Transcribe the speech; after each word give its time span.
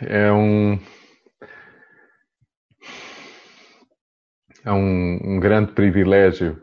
é 0.00 0.32
um 0.32 0.78
é 4.64 4.72
um, 4.72 5.36
um 5.36 5.40
grande 5.40 5.72
privilégio 5.72 6.60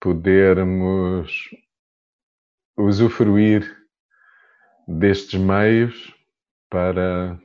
podermos 0.00 1.50
usufruir 2.76 3.76
destes 4.86 5.40
meios 5.40 6.14
para 6.70 7.38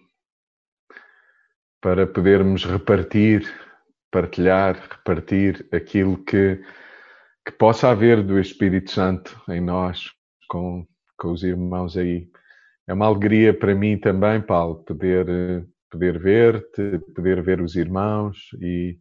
para 1.81 2.05
podermos 2.05 2.65
repartir, 2.65 3.49
partilhar, 4.11 4.75
repartir 4.75 5.67
aquilo 5.71 6.21
que, 6.25 6.61
que 7.45 7.51
possa 7.53 7.89
haver 7.89 8.21
do 8.21 8.39
Espírito 8.39 8.91
Santo 8.91 9.41
em 9.49 9.61
nós, 9.61 10.11
com, 10.49 10.85
com 11.17 11.31
os 11.31 11.43
irmãos 11.43 11.95
aí. 11.95 12.29
É 12.89 12.93
uma 12.93 13.05
alegria 13.05 13.53
para 13.53 13.75
mim 13.75 13.97
também, 13.97 14.41
Paulo, 14.41 14.83
poder, 14.83 15.67
poder 15.91 16.19
ver-te, 16.19 16.97
poder 17.15 17.41
ver 17.43 17.61
os 17.61 17.75
irmãos 17.75 18.49
e, 18.59 18.97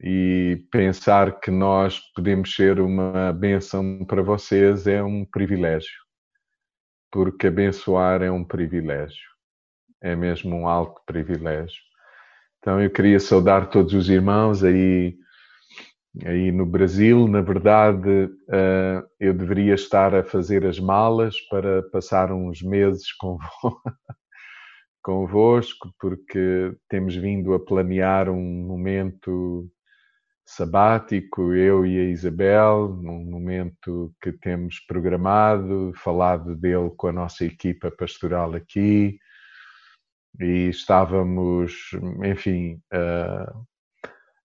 e 0.00 0.64
pensar 0.72 1.38
que 1.40 1.50
nós 1.50 2.00
podemos 2.14 2.54
ser 2.54 2.80
uma 2.80 3.32
bênção 3.34 4.04
para 4.06 4.22
vocês 4.22 4.86
é 4.86 5.02
um 5.02 5.26
privilégio, 5.26 5.92
porque 7.12 7.48
abençoar 7.48 8.22
é 8.22 8.30
um 8.30 8.42
privilégio 8.42 9.30
é 10.00 10.16
mesmo 10.16 10.56
um 10.56 10.66
alto 10.66 11.00
privilégio. 11.04 11.82
Então 12.58 12.80
eu 12.80 12.90
queria 12.90 13.20
saudar 13.20 13.68
todos 13.70 13.94
os 13.94 14.08
irmãos 14.08 14.64
aí, 14.64 15.16
aí 16.24 16.50
no 16.52 16.66
Brasil. 16.66 17.28
Na 17.28 17.40
verdade, 17.40 18.08
uh, 18.08 19.06
eu 19.18 19.34
deveria 19.34 19.74
estar 19.74 20.14
a 20.14 20.24
fazer 20.24 20.66
as 20.66 20.78
malas 20.78 21.40
para 21.48 21.82
passar 21.90 22.32
uns 22.32 22.62
meses 22.62 23.06
convosco, 25.02 25.92
porque 25.98 26.74
temos 26.88 27.16
vindo 27.16 27.54
a 27.54 27.60
planear 27.60 28.28
um 28.28 28.66
momento 28.66 29.68
sabático, 30.46 31.54
eu 31.54 31.86
e 31.86 31.98
a 31.98 32.04
Isabel, 32.10 32.88
num 32.88 33.24
momento 33.24 34.12
que 34.20 34.32
temos 34.32 34.80
programado, 34.80 35.92
falado 35.94 36.56
dele 36.56 36.90
com 36.96 37.06
a 37.06 37.12
nossa 37.12 37.44
equipa 37.44 37.90
pastoral 37.90 38.54
aqui 38.54 39.16
e 40.40 40.68
estávamos, 40.68 41.90
enfim, 42.24 42.80
a, 42.92 43.52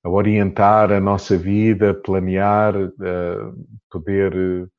a 0.06 0.09
orientar 0.09 0.92
a 0.92 1.00
nossa 1.00 1.36
vida, 1.36 1.92
planear, 1.92 2.75
a 2.75 3.52
poder, 3.89 4.70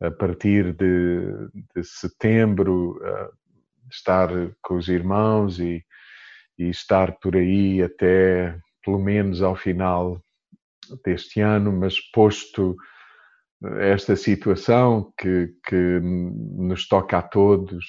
a 0.00 0.08
partir 0.08 0.72
de, 0.72 1.48
de 1.74 1.82
setembro, 1.82 2.96
estar 3.90 4.28
com 4.62 4.76
os 4.76 4.86
irmãos 4.86 5.58
e, 5.58 5.84
e 6.56 6.70
estar 6.70 7.18
por 7.18 7.34
aí 7.34 7.82
até 7.82 8.56
pelo 8.84 9.00
menos 9.00 9.42
ao 9.42 9.56
final 9.56 10.22
deste 11.04 11.40
ano, 11.40 11.72
mas 11.72 11.98
posto 12.12 12.76
esta 13.80 14.14
situação 14.14 15.12
que, 15.18 15.52
que 15.68 16.00
nos 16.00 16.86
toca 16.86 17.18
a 17.18 17.22
todos, 17.22 17.84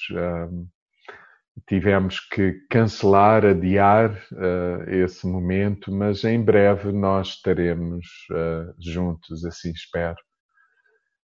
tivemos 1.66 2.20
que 2.20 2.52
cancelar, 2.68 3.44
adiar 3.44 4.10
uh, 4.32 4.90
esse 4.90 5.26
momento, 5.26 5.92
mas 5.92 6.24
em 6.24 6.42
breve 6.42 6.92
nós 6.92 7.28
estaremos 7.28 8.06
uh, 8.30 8.74
juntos, 8.78 9.44
assim 9.44 9.70
espero. 9.70 10.16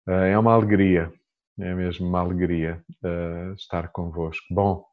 Uh, 0.07 0.11
é 0.11 0.37
uma 0.37 0.53
alegria, 0.53 1.11
é 1.59 1.73
mesmo 1.73 2.07
uma 2.07 2.19
alegria 2.19 2.81
estar 3.57 3.89
convosco. 3.89 4.45
Bom, 4.51 4.85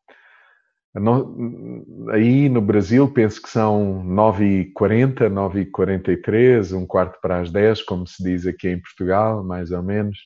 no, 0.94 2.10
aí 2.12 2.48
no 2.48 2.60
Brasil 2.60 3.12
penso 3.12 3.42
que 3.42 3.50
são 3.50 4.04
9h40, 4.06 5.28
9h43, 5.28 6.76
um 6.76 6.86
quarto 6.86 7.18
para 7.20 7.40
as 7.40 7.50
10, 7.50 7.82
como 7.82 8.06
se 8.06 8.22
diz 8.22 8.46
aqui 8.46 8.68
em 8.68 8.80
Portugal, 8.80 9.44
mais 9.44 9.72
ou 9.72 9.82
menos. 9.82 10.16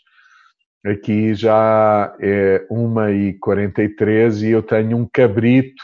Aqui 0.91 1.34
já 1.34 2.16
é 2.19 2.66
1h43 2.71 4.43
e 4.43 4.53
eu 4.53 4.62
tenho 4.62 4.97
um 4.97 5.06
cabrito 5.06 5.82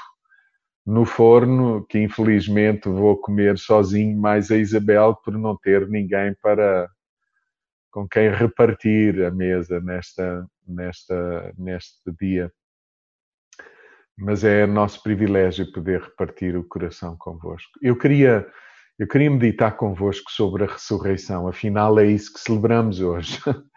no 0.87 1.05
forno 1.05 1.85
que 1.87 1.99
infelizmente 1.99 2.89
vou 2.89 3.15
comer 3.19 3.59
sozinho, 3.59 4.19
mais 4.19 4.51
a 4.51 4.57
Isabel 4.57 5.15
por 5.23 5.37
não 5.37 5.59
ter 5.59 5.87
ninguém 5.89 6.35
para 6.41 6.89
com 7.91 8.09
quem 8.09 8.31
repartir 8.31 9.23
a 9.25 9.31
mesa 9.31 9.79
nesta, 9.79 10.47
nesta, 10.67 11.53
neste 11.59 12.11
dia. 12.19 12.51
Mas 14.17 14.43
é 14.43 14.67
nosso 14.67 15.03
privilégio 15.03 15.71
poder 15.71 16.01
repartir 16.01 16.57
o 16.57 16.65
coração 16.65 17.15
convosco. 17.19 17.73
Eu 17.83 17.97
queria, 17.99 18.47
eu 18.99 19.07
queria 19.07 19.31
meditar 19.31 19.77
convosco 19.77 20.31
sobre 20.31 20.65
a 20.65 20.67
ressurreição, 20.67 21.47
afinal 21.47 21.99
é 21.99 22.07
isso 22.07 22.33
que 22.33 22.41
celebramos 22.41 23.01
hoje. 23.01 23.39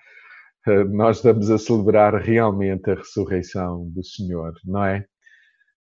Eh, 0.68 0.84
nós 0.84 1.18
estamos 1.18 1.50
a 1.50 1.58
celebrar 1.58 2.14
realmente 2.16 2.92
a 2.92 2.96
ressurreição 2.96 3.90
do 3.90 4.04
Senhor, 4.04 4.54
não 4.66 4.84
é? 4.84 5.06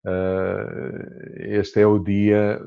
Eh, 0.05 1.57
este 1.59 1.81
é 1.81 1.87
o 1.87 1.99
dia 1.99 2.59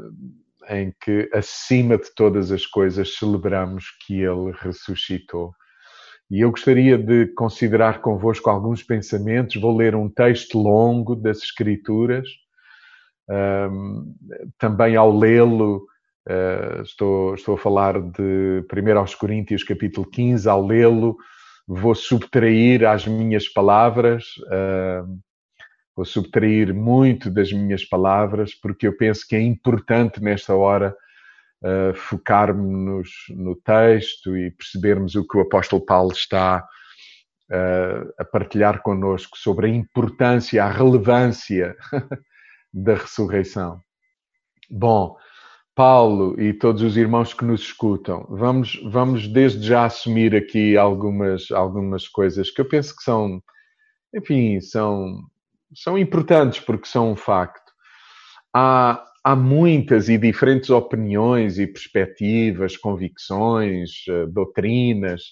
em 0.69 0.93
que, 1.03 1.29
acima 1.33 1.97
de 1.97 2.15
todas 2.15 2.53
as 2.53 2.67
coisas, 2.67 3.17
celebramos 3.17 3.87
que 4.07 4.21
Ele 4.21 4.53
ressuscitou. 4.61 5.53
E 6.31 6.41
eu 6.45 6.51
gostaria 6.51 6.97
de 6.99 7.27
considerar 7.29 8.01
convosco 8.03 8.51
alguns 8.51 8.83
pensamentos. 8.83 9.61
Vou 9.61 9.77
ler 9.77 9.97
um 9.97 10.09
texto 10.09 10.59
longo 10.59 11.17
das 11.17 11.39
Escrituras. 11.39 12.29
Um, 13.29 14.15
também 14.59 14.95
ao 14.95 15.17
lê-lo, 15.17 15.87
uh, 16.29 16.83
estou, 16.83 17.35
estou 17.35 17.55
a 17.55 17.59
falar 17.59 18.01
de 18.01 18.65
1 18.73 18.99
aos 18.99 19.15
Coríntios, 19.15 19.65
capítulo 19.65 20.09
15, 20.09 20.49
ao 20.49 20.65
lê-lo, 20.65 21.17
vou 21.73 21.95
subtrair 21.95 22.85
às 22.85 23.07
minhas 23.07 23.49
palavras, 23.49 24.25
uh, 24.39 25.21
vou 25.95 26.05
subtrair 26.05 26.75
muito 26.75 27.31
das 27.31 27.53
minhas 27.53 27.85
palavras, 27.85 28.53
porque 28.57 28.89
eu 28.89 28.97
penso 28.97 29.25
que 29.25 29.37
é 29.37 29.41
importante 29.41 30.21
nesta 30.21 30.53
hora 30.53 30.97
uh, 31.63 31.95
focarmos 31.95 33.11
no 33.29 33.55
texto 33.55 34.37
e 34.37 34.51
percebermos 34.51 35.15
o 35.15 35.25
que 35.25 35.39
o 35.39 35.43
apóstolo 35.43 35.85
Paulo 35.85 36.11
está 36.11 36.67
uh, 37.53 38.15
a 38.19 38.25
partilhar 38.25 38.83
connosco 38.83 39.39
sobre 39.39 39.69
a 39.69 39.71
importância, 39.71 40.65
a 40.65 40.69
relevância 40.69 41.77
da 42.75 42.95
ressurreição. 42.95 43.81
Bom, 44.69 45.17
Paulo 45.81 46.39
e 46.39 46.53
todos 46.53 46.83
os 46.83 46.95
irmãos 46.95 47.33
que 47.33 47.43
nos 47.43 47.63
escutam, 47.63 48.27
vamos, 48.29 48.79
vamos 48.85 49.27
desde 49.27 49.67
já 49.67 49.87
assumir 49.87 50.37
aqui 50.37 50.77
algumas, 50.77 51.51
algumas 51.51 52.07
coisas 52.07 52.51
que 52.51 52.61
eu 52.61 52.69
penso 52.69 52.95
que 52.95 53.03
são, 53.03 53.43
enfim, 54.15 54.61
são, 54.61 55.23
são 55.75 55.97
importantes 55.97 56.61
porque 56.61 56.87
são 56.87 57.13
um 57.13 57.17
facto. 57.17 57.73
Há, 58.55 59.03
há 59.25 59.35
muitas 59.35 60.11
e 60.11 60.19
diferentes 60.19 60.69
opiniões 60.69 61.59
e 61.59 61.67
perspectivas, 61.67 62.77
convicções, 62.77 64.05
eh, 64.07 64.27
doutrinas 64.27 65.23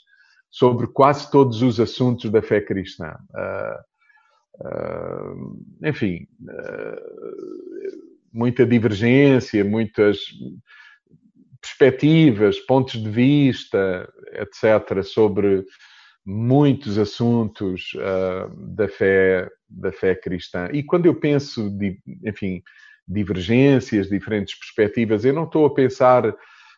sobre 0.51 0.87
quase 0.87 1.31
todos 1.31 1.61
os 1.61 1.79
assuntos 1.79 2.31
da 2.31 2.41
fé 2.41 2.63
cristã. 2.63 3.15
Uh, 3.35 4.67
uh, 4.67 5.87
enfim, 5.87 6.27
uh, 6.41 8.08
muita 8.33 8.67
divergência, 8.67 9.65
muitas 9.65 10.19
perspectivas, 11.61 12.59
pontos 12.61 13.03
de 13.03 13.11
vista, 13.11 14.09
etc., 14.33 15.03
sobre 15.03 15.65
muitos 16.25 16.99
assuntos 16.99 17.93
uh, 17.95 18.75
da 18.75 18.89
fé 18.89 19.49
da 19.69 19.93
fé 19.93 20.15
cristã. 20.15 20.69
E 20.73 20.83
quando 20.83 21.07
eu 21.07 21.15
penso, 21.15 21.71
de, 21.71 21.99
enfim, 22.25 22.63
divergências, 23.07 24.09
diferentes 24.09 24.59
perspectivas, 24.59 25.25
eu 25.25 25.33
não 25.33 25.45
estou 25.45 25.67
a 25.67 25.75
pensar 25.75 26.35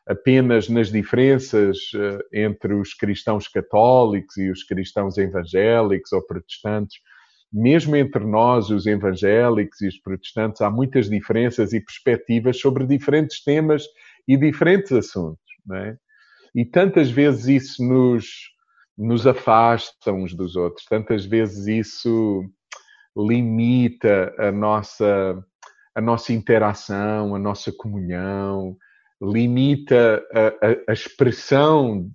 apenas 0.06 0.68
nas 0.68 0.90
diferenças 0.90 1.78
uh, 1.94 2.18
entre 2.32 2.74
os 2.74 2.94
cristãos 2.94 3.46
católicos 3.46 4.36
e 4.36 4.50
os 4.50 4.64
cristãos 4.64 5.18
evangélicos 5.18 6.12
ou 6.12 6.24
protestantes, 6.24 7.00
mesmo 7.52 7.96
entre 7.96 8.24
nós, 8.24 8.70
os 8.70 8.86
evangélicos 8.86 9.80
e 9.80 9.88
os 9.88 9.98
protestantes, 9.98 10.60
há 10.60 10.70
muitas 10.70 11.08
diferenças 11.08 11.72
e 11.72 11.80
perspectivas 11.80 12.60
sobre 12.60 12.86
diferentes 12.86 13.42
temas 13.42 13.84
e 14.26 14.36
diferentes 14.36 14.92
assuntos, 14.92 15.40
é? 15.72 15.96
E 16.54 16.64
tantas 16.64 17.10
vezes 17.10 17.46
isso 17.46 17.84
nos, 17.84 18.26
nos 18.96 19.26
afasta 19.26 20.12
uns 20.12 20.34
dos 20.34 20.56
outros, 20.56 20.84
tantas 20.86 21.24
vezes 21.24 21.66
isso 21.66 22.44
limita 23.16 24.34
a 24.38 24.52
nossa, 24.52 25.44
a 25.94 26.00
nossa 26.00 26.32
interação, 26.32 27.34
a 27.34 27.38
nossa 27.38 27.72
comunhão, 27.72 28.76
limita 29.20 30.24
a, 30.32 30.66
a, 30.66 30.76
a 30.88 30.92
expressão 30.92 32.10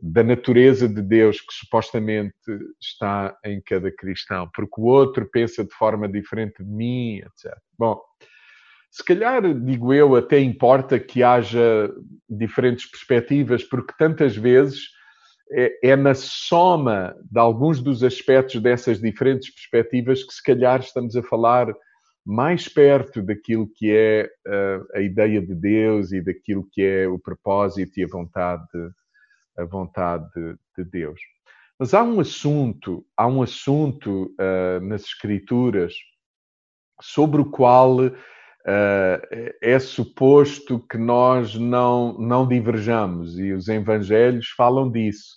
da 0.00 0.22
natureza 0.22 0.88
de 0.88 1.02
Deus 1.02 1.40
que 1.40 1.52
supostamente 1.52 2.34
está 2.80 3.36
em 3.44 3.60
cada 3.60 3.90
cristão, 3.90 4.48
porque 4.54 4.80
o 4.80 4.84
outro 4.84 5.28
pensa 5.30 5.64
de 5.64 5.74
forma 5.74 6.08
diferente 6.08 6.62
de 6.62 6.70
mim, 6.70 7.16
etc. 7.16 7.56
Bom, 7.76 8.00
se 8.90 9.04
calhar, 9.04 9.42
digo 9.54 9.92
eu, 9.92 10.14
até 10.16 10.38
importa 10.38 10.98
que 10.98 11.22
haja 11.22 11.92
diferentes 12.28 12.88
perspectivas, 12.90 13.64
porque 13.64 13.92
tantas 13.98 14.36
vezes 14.36 14.88
é, 15.50 15.90
é 15.90 15.96
na 15.96 16.14
soma 16.14 17.14
de 17.30 17.38
alguns 17.38 17.82
dos 17.82 18.02
aspectos 18.04 18.60
dessas 18.60 19.00
diferentes 19.00 19.52
perspectivas 19.52 20.22
que, 20.22 20.32
se 20.32 20.42
calhar, 20.42 20.80
estamos 20.80 21.16
a 21.16 21.22
falar 21.22 21.74
mais 22.24 22.68
perto 22.68 23.22
daquilo 23.22 23.68
que 23.74 23.90
é 23.90 24.30
uh, 24.46 24.98
a 24.98 25.00
ideia 25.00 25.40
de 25.40 25.54
Deus 25.54 26.12
e 26.12 26.20
daquilo 26.20 26.68
que 26.70 26.82
é 26.82 27.08
o 27.08 27.18
propósito 27.18 27.98
e 27.98 28.04
a 28.04 28.08
vontade, 28.08 28.66
a 29.58 29.64
vontade 29.64 30.30
de 30.76 30.84
Deus. 30.84 31.20
Mas 31.78 31.94
há 31.94 32.02
um 32.02 32.20
assunto, 32.20 33.04
há 33.16 33.26
um 33.26 33.42
assunto 33.42 34.34
uh, 34.40 34.84
nas 34.84 35.04
Escrituras 35.04 35.94
sobre 37.00 37.40
o 37.40 37.44
qual 37.44 37.98
uh, 37.98 38.14
é 39.62 39.78
suposto 39.78 40.80
que 40.88 40.98
nós 40.98 41.54
não, 41.54 42.18
não 42.18 42.48
diverjamos 42.48 43.38
e 43.38 43.52
os 43.52 43.68
Evangelhos 43.68 44.48
falam 44.56 44.90
disso. 44.90 45.36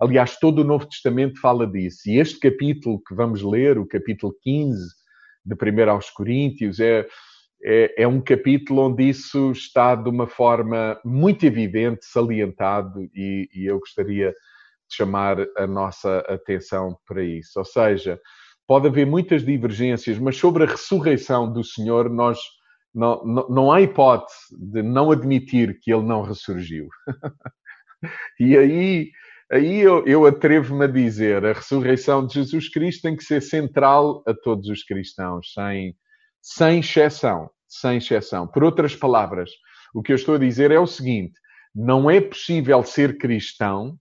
Aliás, 0.00 0.38
todo 0.38 0.60
o 0.60 0.64
Novo 0.64 0.88
Testamento 0.88 1.40
fala 1.40 1.66
disso. 1.66 2.08
E 2.08 2.18
este 2.18 2.40
capítulo 2.40 3.00
que 3.06 3.14
vamos 3.14 3.42
ler, 3.42 3.78
o 3.78 3.86
capítulo 3.86 4.34
15 4.42 4.80
de 5.44 5.54
1 5.54 5.90
aos 5.90 6.10
Coríntios, 6.10 6.80
é, 6.80 7.06
é, 7.64 8.02
é, 8.02 8.08
um 8.08 8.20
capítulo 8.20 8.88
onde 8.88 9.08
isso 9.08 9.52
está 9.52 9.94
de 9.94 10.08
uma 10.08 10.26
forma 10.26 11.00
muito 11.04 11.46
evidente, 11.46 12.04
salientado, 12.04 13.08
e, 13.14 13.48
e 13.54 13.66
eu 13.66 13.78
gostaria 13.78 14.30
de 14.30 14.96
chamar 14.96 15.38
a 15.56 15.66
nossa 15.66 16.18
atenção 16.28 16.96
para 17.06 17.22
isso. 17.22 17.58
Ou 17.58 17.64
seja, 17.64 18.20
pode 18.66 18.88
haver 18.88 19.06
muitas 19.06 19.44
divergências, 19.44 20.18
mas 20.18 20.36
sobre 20.36 20.64
a 20.64 20.66
ressurreição 20.66 21.52
do 21.52 21.62
Senhor, 21.62 22.10
nós 22.10 22.38
não, 22.94 23.24
não, 23.24 23.48
não 23.48 23.72
há 23.72 23.80
hipótese 23.80 24.38
de 24.52 24.82
não 24.82 25.10
admitir 25.10 25.78
que 25.80 25.92
ele 25.92 26.04
não 26.04 26.22
ressurgiu. 26.22 26.88
e 28.40 28.56
aí 28.56 29.10
Aí 29.52 29.80
eu, 29.80 30.02
eu 30.06 30.24
atrevo-me 30.24 30.86
a 30.86 30.88
dizer, 30.88 31.44
a 31.44 31.52
ressurreição 31.52 32.26
de 32.26 32.32
Jesus 32.32 32.70
Cristo 32.70 33.02
tem 33.02 33.14
que 33.14 33.22
ser 33.22 33.42
central 33.42 34.22
a 34.26 34.32
todos 34.32 34.66
os 34.70 34.82
cristãos, 34.82 35.52
sem, 35.52 35.94
sem 36.42 36.80
exceção, 36.80 37.48
sem 37.68 37.98
exceção. 37.98 38.46
Por 38.46 38.64
outras 38.64 38.96
palavras, 38.96 39.50
o 39.94 40.02
que 40.02 40.12
eu 40.12 40.16
estou 40.16 40.34
a 40.34 40.38
dizer 40.38 40.70
é 40.70 40.78
o 40.78 40.86
seguinte: 40.86 41.34
não 41.74 42.10
é 42.10 42.20
possível 42.20 42.82
ser 42.82 43.16
cristão 43.16 43.96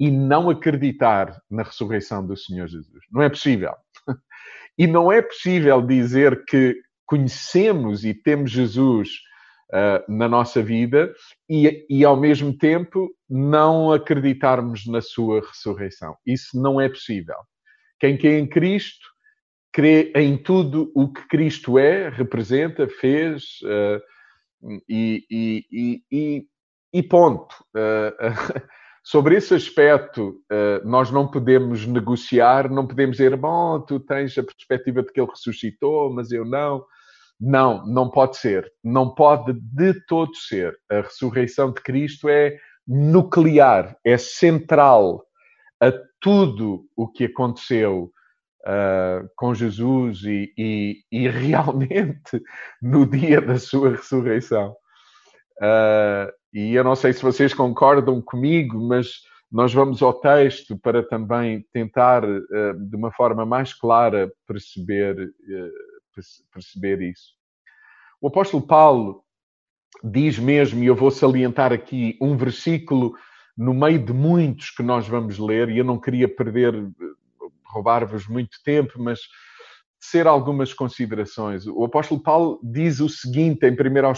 e 0.00 0.10
não 0.10 0.50
acreditar 0.50 1.40
na 1.50 1.62
ressurreição 1.62 2.26
do 2.26 2.36
Senhor 2.36 2.66
Jesus. 2.66 3.04
Não 3.12 3.22
é 3.22 3.28
possível. 3.28 3.74
E 4.76 4.88
não 4.88 5.12
é 5.12 5.22
possível 5.22 5.80
dizer 5.80 6.44
que 6.46 6.76
conhecemos 7.06 8.04
e 8.04 8.12
temos 8.12 8.50
Jesus 8.50 9.08
uh, 9.70 10.12
na 10.12 10.28
nossa 10.28 10.60
vida 10.60 11.14
e, 11.48 11.86
e, 11.88 12.04
ao 12.04 12.16
mesmo 12.16 12.52
tempo, 12.58 13.08
não 13.30 13.92
acreditarmos 13.92 14.84
na 14.84 15.00
sua 15.00 15.46
ressurreição. 15.46 16.16
Isso 16.26 16.60
não 16.60 16.80
é 16.80 16.88
possível. 16.88 17.36
Quem 18.00 18.18
crê 18.18 18.40
em 18.40 18.48
Cristo 18.48 19.06
crê 19.74 20.12
em 20.14 20.38
tudo 20.38 20.92
o 20.94 21.12
que 21.12 21.26
Cristo 21.26 21.76
é, 21.80 22.08
representa, 22.08 22.86
fez 22.86 23.58
uh, 23.64 24.00
e, 24.88 25.26
e, 25.28 26.02
e, 26.12 26.46
e, 26.92 27.02
ponto. 27.02 27.52
Uh, 27.74 28.62
sobre 29.02 29.34
esse 29.34 29.52
aspecto, 29.52 30.40
nós 30.84 31.10
não 31.10 31.28
podemos 31.28 31.84
negociar, 31.86 32.70
não 32.70 32.86
podemos 32.86 33.18
dizer, 33.18 33.36
bom, 33.36 33.78
tu 33.80 34.00
tens 34.00 34.38
a 34.38 34.42
perspectiva 34.44 35.02
de 35.02 35.12
que 35.12 35.20
ele 35.20 35.28
ressuscitou, 35.28 36.10
mas 36.10 36.30
eu 36.30 36.44
não. 36.44 36.82
Não, 37.38 37.84
não 37.84 38.08
pode 38.08 38.36
ser. 38.38 38.72
Não 38.82 39.12
pode 39.12 39.52
de 39.52 39.92
todo 40.06 40.34
ser. 40.36 40.72
A 40.88 41.00
ressurreição 41.00 41.72
de 41.72 41.82
Cristo 41.82 42.28
é 42.28 42.56
nuclear, 42.86 43.96
é 44.04 44.16
central 44.16 45.22
a 45.80 45.92
tudo 46.20 46.86
o 46.96 47.08
que 47.08 47.24
aconteceu 47.24 48.14
uh, 48.66 49.28
com 49.36 49.54
Jesus 49.54 50.22
e, 50.24 50.52
e, 50.56 51.04
e, 51.10 51.28
realmente 51.28 52.42
no 52.82 53.06
dia 53.06 53.40
da 53.40 53.58
sua 53.58 53.90
ressurreição. 53.90 54.74
Uh, 55.58 56.32
e 56.52 56.74
eu 56.74 56.84
não 56.84 56.96
sei 56.96 57.12
se 57.12 57.22
vocês 57.22 57.54
concordam 57.54 58.20
comigo, 58.20 58.80
mas 58.88 59.22
nós 59.50 59.72
vamos 59.72 60.02
ao 60.02 60.14
texto 60.14 60.76
para 60.78 61.02
também 61.02 61.64
tentar, 61.72 62.24
uh, 62.24 62.78
de 62.78 62.96
uma 62.96 63.12
forma 63.12 63.44
mais 63.46 63.72
clara, 63.72 64.32
perceber 64.46 65.32
perceber 66.52 67.02
isso. 67.02 67.32
O 68.20 68.28
apóstolo 68.28 68.64
Paulo 68.64 69.24
diz 70.02 70.38
mesmo, 70.38 70.82
e 70.82 70.86
eu 70.86 70.94
vou 70.94 71.10
salientar 71.10 71.72
aqui 71.72 72.16
um 72.20 72.36
versículo 72.36 73.14
no 73.56 73.72
meio 73.72 73.98
de 73.98 74.12
muitos 74.12 74.70
que 74.70 74.82
nós 74.82 75.06
vamos 75.06 75.38
ler, 75.38 75.68
e 75.68 75.78
eu 75.78 75.84
não 75.84 76.00
queria 76.00 76.28
perder, 76.28 76.74
roubar-vos 77.74 78.28
muito 78.28 78.58
tempo, 78.64 79.02
mas 79.02 79.20
ser 80.00 80.26
algumas 80.26 80.72
considerações. 80.72 81.66
O 81.66 81.84
apóstolo 81.84 82.22
Paulo 82.22 82.60
diz 82.62 83.00
o 83.00 83.08
seguinte 83.08 83.66
em 83.66 83.72
1 83.72 83.76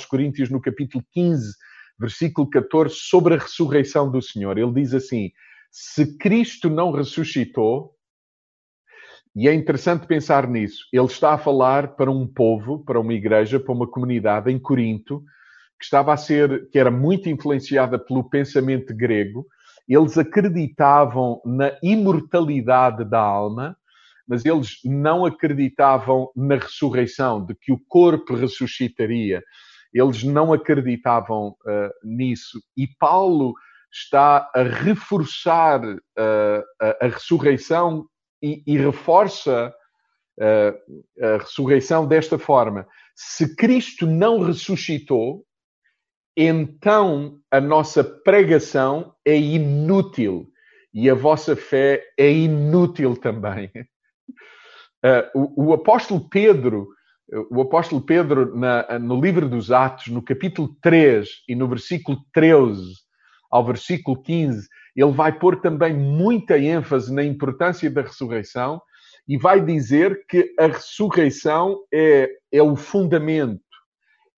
Coríntios, 0.08 0.50
no 0.50 0.60
capítulo 0.60 1.02
15, 1.12 1.54
versículo 1.98 2.48
14, 2.50 2.94
sobre 2.94 3.34
a 3.34 3.38
ressurreição 3.38 4.10
do 4.10 4.20
Senhor. 4.20 4.58
Ele 4.58 4.72
diz 4.72 4.92
assim: 4.92 5.30
Se 5.70 6.18
Cristo 6.18 6.68
não 6.68 6.90
ressuscitou, 6.90 7.96
e 9.34 9.48
é 9.48 9.54
interessante 9.54 10.06
pensar 10.06 10.48
nisso. 10.48 10.86
Ele 10.90 11.04
está 11.04 11.34
a 11.34 11.38
falar 11.38 11.94
para 11.94 12.10
um 12.10 12.26
povo, 12.26 12.82
para 12.84 12.98
uma 12.98 13.12
igreja, 13.12 13.60
para 13.60 13.74
uma 13.74 13.86
comunidade 13.86 14.50
em 14.50 14.58
Corinto, 14.58 15.22
que 15.78 15.84
estava 15.84 16.12
a 16.12 16.16
ser, 16.16 16.70
que 16.70 16.78
era 16.78 16.90
muito 16.90 17.28
influenciada 17.28 17.98
pelo 17.98 18.28
pensamento 18.30 18.96
grego. 18.96 19.46
Eles 19.88 20.18
acreditavam 20.18 21.40
na 21.44 21.72
imortalidade 21.82 23.04
da 23.04 23.20
alma, 23.20 23.76
mas 24.26 24.44
eles 24.44 24.80
não 24.84 25.24
acreditavam 25.24 26.30
na 26.34 26.56
ressurreição, 26.56 27.44
de 27.44 27.54
que 27.54 27.72
o 27.72 27.80
corpo 27.88 28.34
ressuscitaria. 28.34 29.42
Eles 29.94 30.24
não 30.24 30.52
acreditavam 30.52 31.50
uh, 31.50 31.90
nisso. 32.02 32.60
E 32.76 32.88
Paulo 32.98 33.54
está 33.92 34.50
a 34.54 34.62
reforçar 34.62 35.82
uh, 35.84 36.64
a, 36.80 37.06
a 37.06 37.08
ressurreição 37.08 38.04
e, 38.42 38.62
e 38.66 38.76
reforça 38.76 39.72
uh, 40.38 41.24
a 41.24 41.38
ressurreição 41.38 42.06
desta 42.06 42.38
forma. 42.38 42.86
Se 43.14 43.54
Cristo 43.54 44.06
não 44.06 44.40
ressuscitou, 44.40 45.45
então 46.36 47.38
a 47.50 47.60
nossa 47.60 48.04
pregação 48.04 49.14
é 49.24 49.36
inútil 49.36 50.46
e 50.92 51.08
a 51.08 51.14
vossa 51.14 51.56
fé 51.56 52.02
é 52.18 52.30
inútil 52.30 53.16
também. 53.16 53.70
Uh, 55.04 55.30
o, 55.56 55.68
o, 55.68 55.72
apóstolo 55.72 56.28
Pedro, 56.28 56.88
o 57.50 57.62
apóstolo 57.62 58.00
Pedro, 58.02 58.56
na, 58.56 58.98
no 58.98 59.20
livro 59.20 59.48
dos 59.48 59.70
Atos, 59.70 60.08
no 60.08 60.22
capítulo 60.22 60.76
3 60.82 61.28
e 61.48 61.54
no 61.54 61.68
versículo 61.68 62.18
13 62.32 62.82
ao 63.50 63.64
versículo 63.64 64.20
15, 64.22 64.68
ele 64.94 65.12
vai 65.12 65.38
pôr 65.38 65.60
também 65.60 65.94
muita 65.94 66.58
ênfase 66.58 67.12
na 67.12 67.24
importância 67.24 67.90
da 67.90 68.02
ressurreição 68.02 68.80
e 69.28 69.36
vai 69.36 69.60
dizer 69.60 70.24
que 70.28 70.54
a 70.58 70.66
ressurreição 70.66 71.78
é, 71.92 72.30
é 72.52 72.62
o 72.62 72.76
fundamento, 72.76 73.60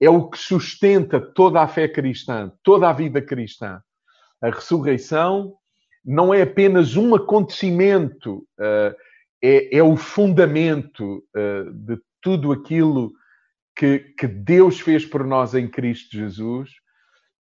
é 0.01 0.09
o 0.09 0.29
que 0.29 0.39
sustenta 0.39 1.21
toda 1.21 1.61
a 1.61 1.69
fé 1.69 1.89
cristã, 1.89 2.53
toda 2.63 2.89
a 2.89 2.93
vida 2.93 3.21
cristã. 3.21 3.83
A 4.41 4.51
ressurreição 4.51 5.55
não 6.05 6.33
é 6.33 6.43
apenas 6.43 6.97
um 6.97 7.15
acontecimento, 7.15 8.47
uh, 8.59 8.95
é, 9.43 9.77
é, 9.77 9.83
o 9.83 9.97
fundamento 9.97 11.25
uh, 11.37 11.73
de 11.73 11.99
tudo 12.21 12.53
aquilo 12.53 13.13
que, 13.77 13.99
que, 14.19 14.27
Deus 14.27 14.81
fez 14.81 15.05
por 15.05 15.25
nós 15.25 15.55
em 15.55 15.69
Cristo 15.69 16.17
Jesus. 16.17 16.71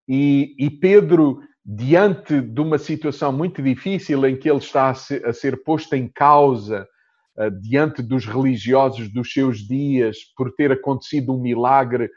E, 0.08 0.54
e 0.58 0.70
Pedro 0.70 1.40
diante 1.64 2.40
de 2.40 2.60
uma 2.60 2.78
situação 2.78 3.32
muito 3.32 3.62
difícil 3.62 4.26
em 4.26 4.36
que 4.36 4.48
ele 4.48 4.58
está 4.58 4.90
a 4.90 4.94
ser, 4.94 5.24
a 5.26 5.32
ser 5.32 5.62
posto 5.62 5.94
em 5.94 6.08
causa 6.08 6.88
uh, 7.36 7.50
diante 7.60 8.02
dos 8.02 8.26
religiosos 8.26 9.12
dos 9.12 9.32
seus 9.32 9.58
dias 9.58 10.18
por 10.36 10.52
ter 10.52 10.72
acontecido 10.72 11.32
um 11.32 11.40
milagre 11.40 12.10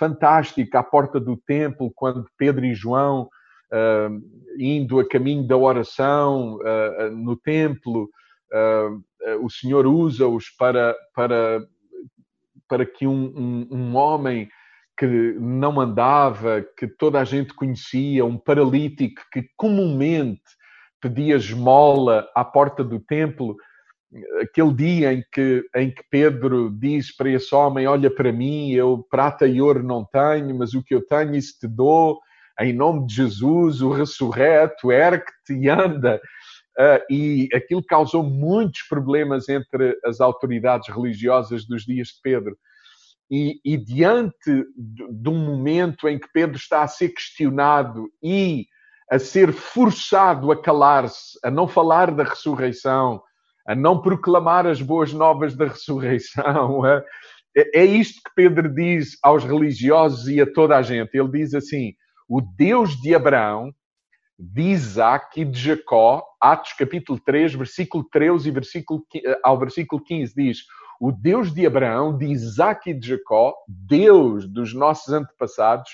fantástico 0.00 0.78
à 0.78 0.82
porta 0.82 1.20
do 1.20 1.36
templo, 1.36 1.92
quando 1.94 2.26
Pedro 2.38 2.64
e 2.64 2.74
João, 2.74 3.28
uh, 3.70 4.56
indo 4.58 4.98
a 4.98 5.06
caminho 5.06 5.46
da 5.46 5.58
oração 5.58 6.56
uh, 6.56 7.10
no 7.14 7.36
templo, 7.36 8.08
o 9.42 9.48
Senhor 9.48 9.86
usa-os 9.86 10.50
para, 10.58 10.92
para, 11.14 11.64
para 12.68 12.84
que 12.84 13.06
um, 13.06 13.68
um, 13.70 13.76
um 13.76 13.96
homem 13.96 14.48
que 14.98 15.06
não 15.38 15.80
andava, 15.80 16.66
que 16.76 16.88
toda 16.88 17.20
a 17.20 17.24
gente 17.24 17.54
conhecia, 17.54 18.24
um 18.24 18.36
paralítico 18.36 19.22
que 19.32 19.44
comumente 19.56 20.42
pedia 21.00 21.36
esmola 21.36 22.28
à 22.34 22.44
porta 22.44 22.82
do 22.82 22.98
templo, 22.98 23.54
aquele 24.42 24.74
dia 24.74 25.12
em 25.12 25.24
que, 25.32 25.64
em 25.74 25.90
que 25.90 26.02
Pedro 26.10 26.70
diz 26.70 27.14
para 27.14 27.30
esse 27.30 27.54
homem: 27.54 27.86
Olha 27.86 28.10
para 28.10 28.32
mim, 28.32 28.72
eu 28.72 29.06
prata 29.10 29.46
e 29.46 29.60
ouro 29.60 29.82
não 29.82 30.04
tenho, 30.04 30.54
mas 30.56 30.74
o 30.74 30.82
que 30.82 30.94
eu 30.94 31.04
tenho, 31.06 31.34
isso 31.34 31.58
te 31.60 31.68
dou, 31.68 32.18
em 32.60 32.72
nome 32.72 33.06
de 33.06 33.14
Jesus, 33.14 33.80
o 33.80 33.90
ressurreto, 33.90 34.90
ergue-te 34.90 35.54
e 35.54 35.68
anda. 35.68 36.20
Uh, 36.78 37.12
e 37.12 37.48
aquilo 37.52 37.84
causou 37.84 38.22
muitos 38.22 38.82
problemas 38.88 39.48
entre 39.48 39.98
as 40.04 40.20
autoridades 40.20 40.88
religiosas 40.88 41.66
dos 41.66 41.84
dias 41.84 42.08
de 42.08 42.20
Pedro. 42.22 42.56
E, 43.30 43.60
e 43.64 43.76
diante 43.76 44.64
de, 44.76 45.28
um 45.28 45.38
momento 45.38 46.08
em 46.08 46.18
que 46.18 46.28
Pedro 46.32 46.56
está 46.56 46.82
a 46.82 46.88
ser 46.88 47.10
questionado 47.10 48.10
e 48.22 48.66
a 49.10 49.18
ser 49.18 49.52
forçado 49.52 50.50
a 50.50 50.60
calar-se, 50.60 51.38
a 51.44 51.50
não 51.50 51.68
falar 51.68 52.10
da 52.12 52.24
ressurreição, 52.24 53.22
a 53.66 53.74
não 53.74 54.00
proclamar 54.00 54.66
as 54.66 54.80
boas 54.80 55.12
novas 55.12 55.54
da 55.54 55.66
ressurreição. 55.66 56.82
É, 57.56 57.80
é 57.80 57.84
isto 57.84 58.22
que 58.22 58.30
Pedro 58.36 58.72
diz 58.72 59.18
aos 59.24 59.42
religiosos 59.42 60.28
e 60.28 60.40
a 60.40 60.46
toda 60.46 60.76
a 60.76 60.82
gente. 60.82 61.16
Ele 61.16 61.32
diz 61.32 61.52
assim: 61.52 61.94
o 62.28 62.40
Deus 62.40 62.94
de 63.00 63.12
Abraão, 63.12 63.74
de 64.38 64.62
Isaac 64.62 65.40
e 65.40 65.44
de 65.44 65.58
Jacó, 65.58 66.24
Atos 66.40 66.72
capítulo 66.74 67.18
3, 67.18 67.54
versículo 67.54 68.04
13 68.04 68.48
e 68.48 68.52
versículo, 68.52 69.04
ao 69.42 69.58
versículo 69.58 70.00
15 70.02 70.32
diz: 70.34 70.58
O 71.00 71.10
Deus 71.10 71.52
de 71.52 71.66
Abraão, 71.66 72.16
de 72.16 72.26
Isaac 72.26 72.88
e 72.88 72.94
de 72.94 73.08
Jacó, 73.08 73.52
Deus 73.66 74.48
dos 74.48 74.72
nossos 74.72 75.12
antepassados, 75.12 75.90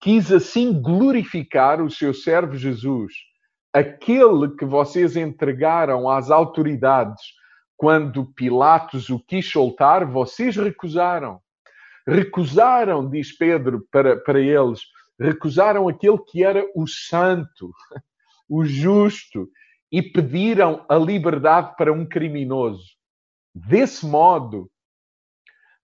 quis 0.00 0.32
assim 0.32 0.72
glorificar 0.72 1.80
o 1.80 1.90
seu 1.90 2.12
servo 2.12 2.56
Jesus, 2.56 3.12
aquele 3.72 4.56
que 4.56 4.64
vocês 4.64 5.16
entregaram 5.16 6.08
às 6.08 6.30
autoridades 6.30 7.22
quando 7.76 8.26
Pilatos 8.32 9.08
o 9.08 9.20
quis 9.20 9.48
soltar, 9.48 10.04
vocês 10.04 10.56
recusaram. 10.56 11.40
Recusaram, 12.06 13.08
diz 13.08 13.36
Pedro 13.36 13.86
para, 13.90 14.16
para 14.16 14.40
eles, 14.40 14.80
recusaram 15.18 15.88
aquele 15.88 16.18
que 16.18 16.42
era 16.42 16.66
o 16.74 16.86
santo, 16.86 17.72
o 18.48 18.64
justo, 18.64 19.48
e 19.92 20.02
pediram 20.02 20.84
a 20.88 20.96
liberdade 20.96 21.74
para 21.76 21.92
um 21.92 22.04
criminoso. 22.04 22.84
Desse 23.54 24.04
modo, 24.04 24.70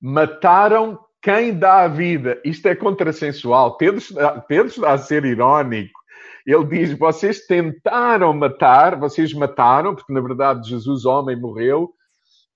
mataram 0.00 0.98
quem 1.22 1.58
dá 1.58 1.84
a 1.84 1.88
vida? 1.88 2.38
Isto 2.44 2.68
é 2.68 2.74
contrassensual. 2.74 3.78
Pedro 3.78 3.98
está, 3.98 4.40
Pedro 4.42 4.66
está 4.66 4.92
a 4.92 4.98
ser 4.98 5.24
irónico. 5.24 5.98
Ele 6.46 6.64
diz: 6.66 6.98
vocês 6.98 7.46
tentaram 7.46 8.32
matar, 8.34 8.98
vocês 8.98 9.32
mataram, 9.32 9.94
porque 9.94 10.12
na 10.12 10.20
verdade 10.20 10.68
Jesus, 10.68 11.04
homem, 11.04 11.40
morreu, 11.40 11.92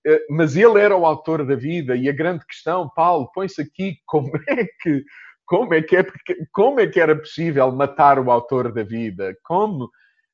eh, 0.07 0.25
mas 0.29 0.57
ele 0.57 0.79
era 0.79 0.97
o 0.97 1.07
autor 1.07 1.45
da 1.47 1.55
vida. 1.55 1.97
E 1.97 2.09
a 2.09 2.13
grande 2.13 2.45
questão, 2.47 2.91
Paulo, 2.95 3.31
põe-se 3.33 3.63
aqui: 3.63 3.97
como 4.07 4.31
é 4.49 4.65
que. 4.83 5.05
Como 5.47 5.73
é, 5.73 5.81
que 5.81 5.97
é, 5.97 6.07
como 6.53 6.79
é 6.79 6.87
que 6.87 7.01
era 7.01 7.17
possível 7.17 7.73
matar 7.73 8.19
o 8.19 8.31
autor 8.31 8.71
da 8.71 8.83
vida? 8.83 9.35
Como? 9.43 9.89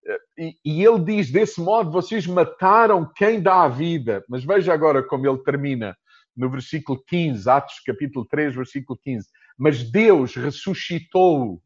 Eh, 0.05 0.19
e, 0.37 0.57
e 0.65 0.85
ele 0.85 0.99
diz: 0.99 1.31
desse 1.31 1.61
modo 1.61 1.93
vocês 1.93 2.27
mataram 2.27 3.09
quem 3.15 3.41
dá 3.41 3.63
a 3.63 3.69
vida. 3.69 4.25
Mas 4.29 4.45
veja 4.45 4.75
agora 4.75 5.03
como 5.05 5.29
ele 5.29 5.39
termina 5.45 5.97
no 6.37 6.51
versículo 6.51 7.01
15, 7.07 7.49
Atos 7.49 7.81
capítulo 7.87 8.27
3, 8.27 8.57
versículo 8.57 8.99
15. 9.05 9.29
Mas 9.57 9.89
Deus 9.89 10.35
ressuscitou 10.35 11.63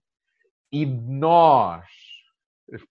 e 0.73 0.85
nós, 0.85 1.85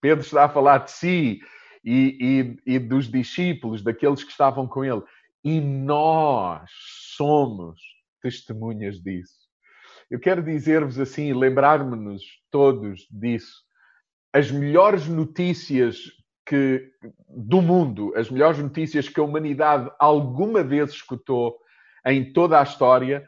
Pedro 0.02 0.24
está 0.24 0.46
a 0.46 0.50
falar 0.50 0.80
de 0.80 0.92
si 0.92 1.40
e, 1.84 2.58
e, 2.66 2.74
e 2.76 2.80
dos 2.80 3.10
discípulos, 3.10 3.84
daqueles 3.84 4.24
que 4.24 4.32
estavam 4.32 4.68
com 4.68 4.84
ele, 4.84 5.04
e 5.44 5.62
nós 5.62 6.70
somos 7.16 7.80
testemunhas 8.22 9.00
disso. 9.00 9.48
Eu 10.10 10.20
quero 10.20 10.42
dizer-vos 10.42 11.00
assim, 11.00 11.34
lembrar-me-nos 11.34 12.24
todos 12.50 13.08
disso. 13.12 13.64
As 14.34 14.52
melhores 14.52 15.08
notícias 15.08 15.98
que 16.46 16.90
do 17.28 17.62
mundo, 17.62 18.14
as 18.16 18.30
melhores 18.30 18.58
notícias 18.58 19.10
que 19.10 19.20
a 19.20 19.24
humanidade 19.24 19.92
alguma 20.00 20.64
vez 20.64 20.92
escutou 20.92 21.58
em 22.06 22.32
toda 22.32 22.60
a 22.60 22.64
história 22.64 23.28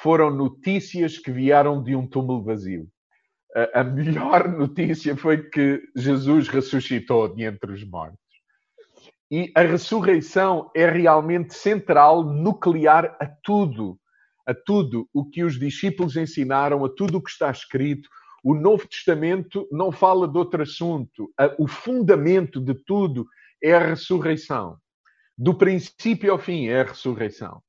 foram 0.00 0.30
notícias 0.30 1.18
que 1.18 1.32
vieram 1.32 1.82
de 1.82 1.96
um 1.96 2.06
túmulo 2.06 2.44
vazio. 2.44 2.88
A 3.74 3.82
melhor 3.82 4.48
notícia 4.56 5.16
foi 5.16 5.48
que 5.48 5.82
Jesus 5.96 6.48
ressuscitou 6.48 7.34
de 7.34 7.44
entre 7.44 7.72
os 7.72 7.84
mortos. 7.84 8.18
E 9.30 9.52
a 9.54 9.62
ressurreição 9.62 10.70
é 10.74 10.88
realmente 10.88 11.54
central, 11.54 12.24
nuclear 12.24 13.16
a 13.20 13.26
tudo, 13.26 13.98
a 14.46 14.52
tudo 14.52 15.08
o 15.14 15.24
que 15.24 15.44
os 15.44 15.58
discípulos 15.58 16.16
ensinaram, 16.16 16.84
a 16.84 16.88
tudo 16.88 17.18
o 17.18 17.22
que 17.22 17.30
está 17.30 17.50
escrito. 17.50 18.08
O 18.42 18.54
Novo 18.54 18.88
Testamento 18.88 19.68
não 19.70 19.92
fala 19.92 20.26
de 20.26 20.36
outro 20.36 20.62
assunto. 20.62 21.32
O 21.58 21.68
fundamento 21.68 22.60
de 22.60 22.74
tudo 22.74 23.26
é 23.62 23.72
a 23.74 23.78
ressurreição. 23.78 24.76
Do 25.38 25.54
princípio 25.54 26.32
ao 26.32 26.38
fim 26.38 26.66
é 26.66 26.80
a 26.80 26.84
ressurreição. 26.84 27.62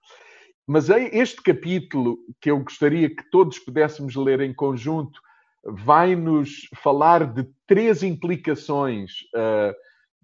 Mas 0.66 0.90
este 0.90 1.42
capítulo, 1.44 2.18
que 2.40 2.50
eu 2.50 2.60
gostaria 2.60 3.10
que 3.10 3.30
todos 3.30 3.60
pudéssemos 3.60 4.16
ler 4.16 4.42
em 4.42 4.54
conjunto, 4.54 5.22
vai 5.64 6.16
nos 6.16 6.68
falar 6.76 7.26
de 7.26 7.48
três 7.68 8.04
implicações 8.04 9.12
uh, 9.36 9.74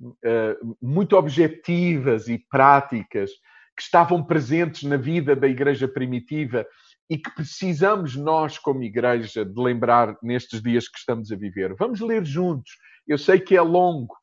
uh, 0.01 0.77
muito 0.81 1.15
objetivas 1.15 2.27
e 2.27 2.39
práticas 2.49 3.31
que 3.75 3.83
estavam 3.83 4.23
presentes 4.23 4.83
na 4.83 4.97
vida 4.97 5.35
da 5.35 5.47
Igreja 5.47 5.87
primitiva 5.87 6.65
e 7.09 7.17
que 7.17 7.29
precisamos 7.35 8.15
nós, 8.15 8.57
como 8.57 8.83
Igreja, 8.83 9.45
de 9.45 9.61
lembrar 9.61 10.17
nestes 10.21 10.61
dias 10.61 10.89
que 10.89 10.97
estamos 10.97 11.31
a 11.31 11.35
viver. 11.35 11.75
Vamos 11.75 12.01
ler 12.01 12.25
juntos. 12.25 12.71
Eu 13.07 13.17
sei 13.17 13.39
que 13.39 13.55
é 13.55 13.61
longo, 13.61 14.15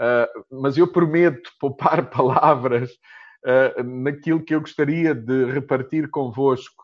uh, 0.00 0.60
mas 0.62 0.78
eu 0.78 0.90
prometo 0.90 1.50
poupar 1.60 2.08
palavras 2.10 2.90
naquilo 3.84 4.44
que 4.44 4.54
eu 4.54 4.60
gostaria 4.60 5.12
de 5.12 5.46
repartir 5.46 6.08
convosco 6.08 6.81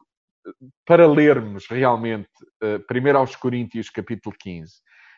para 0.85 1.07
lermos 1.07 1.67
realmente 1.67 2.29
uh, 2.63 2.81
primeiro 2.87 3.19
aos 3.19 3.37
Coríntios 3.37 3.91
capítulo 3.91 4.35
15. 4.39 4.75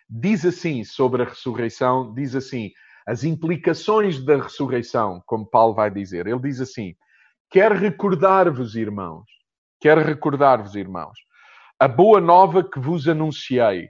Diz 0.09 0.45
assim 0.45 0.85
sobre 0.85 1.23
a 1.23 1.27
ressurreição, 1.27 2.13
diz 2.15 2.35
assim, 2.35 2.73
as 3.07 3.25
implicações 3.25 4.25
da 4.25 4.37
ressurreição, 4.37 5.23
como 5.27 5.47
Paulo 5.47 5.75
vai 5.75 5.91
dizer. 5.91 6.27
Ele 6.27 6.41
diz 6.41 6.61
assim: 6.61 6.95
Quer 7.51 7.73
recordar-vos, 7.73 8.75
irmãos, 8.75 9.25
quer 9.81 9.99
recordar-vos, 9.99 10.75
irmãos, 10.75 11.19
a 11.79 11.89
boa 11.89 12.21
nova 12.21 12.63
que 12.63 12.79
vos 12.79 13.09
anunciei, 13.09 13.89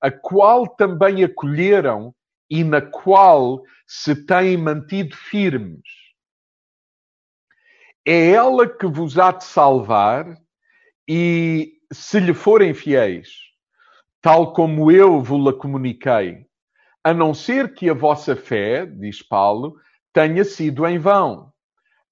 a 0.00 0.10
qual 0.10 0.66
também 0.66 1.24
acolheram 1.24 2.14
e 2.50 2.62
na 2.62 2.80
qual 2.80 3.62
se 3.86 4.26
têm 4.26 4.56
mantido 4.56 5.16
firmes 5.16 6.02
é 8.04 8.30
ela 8.32 8.68
que 8.68 8.86
vos 8.86 9.18
há 9.18 9.30
de 9.30 9.44
salvar 9.44 10.36
e 11.08 11.72
se 11.92 12.20
lhe 12.20 12.32
forem 12.32 12.72
fiéis, 12.72 13.28
tal 14.20 14.52
como 14.52 14.90
eu 14.90 15.20
vos-la 15.20 15.52
comuniquei, 15.52 16.46
a 17.04 17.12
não 17.12 17.34
ser 17.34 17.74
que 17.74 17.90
a 17.90 17.94
vossa 17.94 18.36
fé, 18.36 18.86
diz 18.86 19.20
Paulo, 19.22 19.76
tenha 20.12 20.44
sido 20.44 20.86
em 20.86 20.98
vão. 20.98 21.52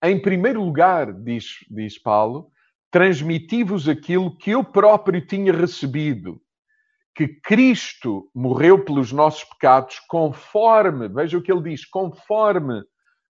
Em 0.03 0.21
primeiro 0.21 0.63
lugar, 0.65 1.13
diz, 1.13 1.59
diz 1.71 1.99
Paulo, 1.99 2.51
transmiti-vos 2.91 3.89
aquilo 3.89 4.37
que 4.37 4.51
eu 4.51 4.65
próprio 4.65 5.25
tinha 5.25 5.53
recebido, 5.53 6.41
que 7.15 7.29
Cristo 7.29 8.29
morreu 8.35 8.85
pelos 8.85 9.13
nossos 9.13 9.45
pecados 9.45 10.01
conforme, 10.09 11.09
veja 11.09 11.39
o 11.39 11.43
que 11.43 11.53
ele 11.53 11.63
diz, 11.63 11.85
conforme, 11.85 12.83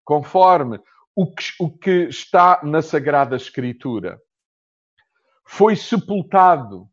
conforme 0.04 0.80
o 1.14 1.34
que, 1.34 1.44
o 1.58 1.70
que 1.70 2.08
está 2.08 2.60
na 2.62 2.80
Sagrada 2.80 3.36
Escritura. 3.36 4.18
Foi 5.52 5.74
sepultado 5.74 6.88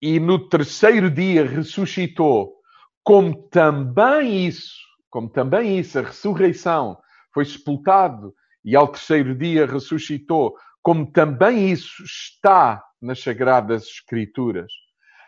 e 0.00 0.20
no 0.20 0.46
terceiro 0.50 1.10
dia 1.10 1.46
ressuscitou, 1.46 2.54
como 3.02 3.48
também 3.48 4.46
isso, 4.46 4.76
como 5.08 5.30
também 5.30 5.78
isso, 5.78 5.98
a 5.98 6.02
ressurreição, 6.02 6.98
foi 7.32 7.46
sepultado 7.46 8.34
e 8.62 8.76
ao 8.76 8.88
terceiro 8.88 9.34
dia 9.34 9.66
ressuscitou, 9.66 10.54
como 10.82 11.10
também 11.10 11.72
isso 11.72 12.04
está 12.04 12.84
nas 13.00 13.22
Sagradas 13.22 13.84
Escrituras. 13.84 14.70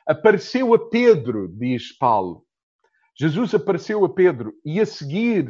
Apareceu 0.06 0.74
a 0.74 0.90
Pedro, 0.90 1.48
diz 1.48 1.96
Paulo. 1.96 2.44
Jesus 3.18 3.54
apareceu 3.54 4.04
a 4.04 4.14
Pedro 4.14 4.52
e 4.66 4.78
a 4.80 4.86
seguir 4.86 5.48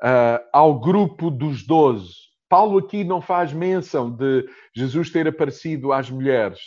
uh, 0.00 0.46
ao 0.52 0.78
grupo 0.78 1.28
dos 1.28 1.66
doze. 1.66 2.25
Paulo 2.48 2.78
aqui 2.78 3.04
não 3.04 3.20
faz 3.20 3.52
menção 3.52 4.10
de 4.10 4.48
Jesus 4.74 5.10
ter 5.10 5.26
aparecido 5.26 5.92
às 5.92 6.10
mulheres, 6.10 6.60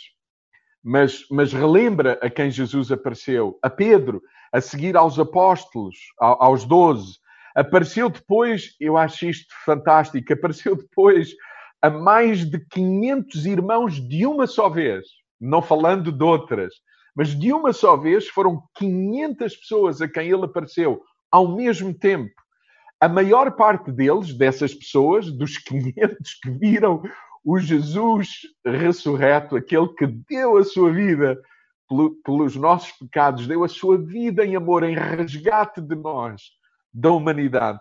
mas, 0.82 1.24
mas 1.30 1.52
relembra 1.52 2.18
a 2.22 2.28
quem 2.28 2.50
Jesus 2.50 2.90
apareceu, 2.92 3.58
a 3.62 3.70
Pedro, 3.70 4.22
a 4.52 4.60
seguir 4.60 4.96
aos 4.96 5.18
apóstolos, 5.18 5.96
aos 6.18 6.64
doze. 6.64 7.18
Apareceu 7.54 8.08
depois, 8.08 8.74
eu 8.80 8.96
acho 8.96 9.26
isto 9.26 9.52
fantástico, 9.64 10.32
apareceu 10.32 10.76
depois 10.76 11.34
a 11.82 11.88
mais 11.88 12.44
de 12.44 12.58
500 12.66 13.46
irmãos 13.46 13.94
de 14.08 14.26
uma 14.26 14.46
só 14.46 14.68
vez, 14.68 15.06
não 15.40 15.62
falando 15.62 16.12
de 16.12 16.22
outras, 16.22 16.74
mas 17.14 17.28
de 17.28 17.52
uma 17.52 17.72
só 17.72 17.96
vez 17.96 18.28
foram 18.28 18.62
500 18.74 19.56
pessoas 19.56 20.00
a 20.00 20.08
quem 20.08 20.30
ele 20.30 20.44
apareceu 20.44 21.02
ao 21.30 21.56
mesmo 21.56 21.94
tempo. 21.94 22.32
A 23.00 23.08
maior 23.08 23.52
parte 23.52 23.90
deles, 23.90 24.34
dessas 24.34 24.74
pessoas, 24.74 25.30
dos 25.32 25.56
500 25.56 26.34
que 26.42 26.50
viram 26.50 27.02
o 27.42 27.58
Jesus 27.58 28.40
ressurreto, 28.64 29.56
aquele 29.56 29.88
que 29.94 30.06
deu 30.06 30.58
a 30.58 30.64
sua 30.64 30.92
vida 30.92 31.40
pelos 32.22 32.54
nossos 32.56 32.92
pecados, 32.92 33.46
deu 33.46 33.64
a 33.64 33.68
sua 33.68 33.98
vida 33.98 34.44
em 34.44 34.54
amor, 34.54 34.82
em 34.82 34.94
resgate 34.94 35.80
de 35.80 35.96
nós, 35.96 36.42
da 36.92 37.10
humanidade, 37.10 37.78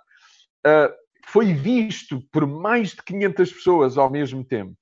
uh, 0.65 0.91
foi 1.27 1.53
visto 1.53 2.21
por 2.31 2.47
mais 2.47 2.91
de 2.91 3.03
500 3.03 3.53
pessoas 3.53 3.97
ao 3.97 4.09
mesmo 4.09 4.43
tempo. 4.43 4.73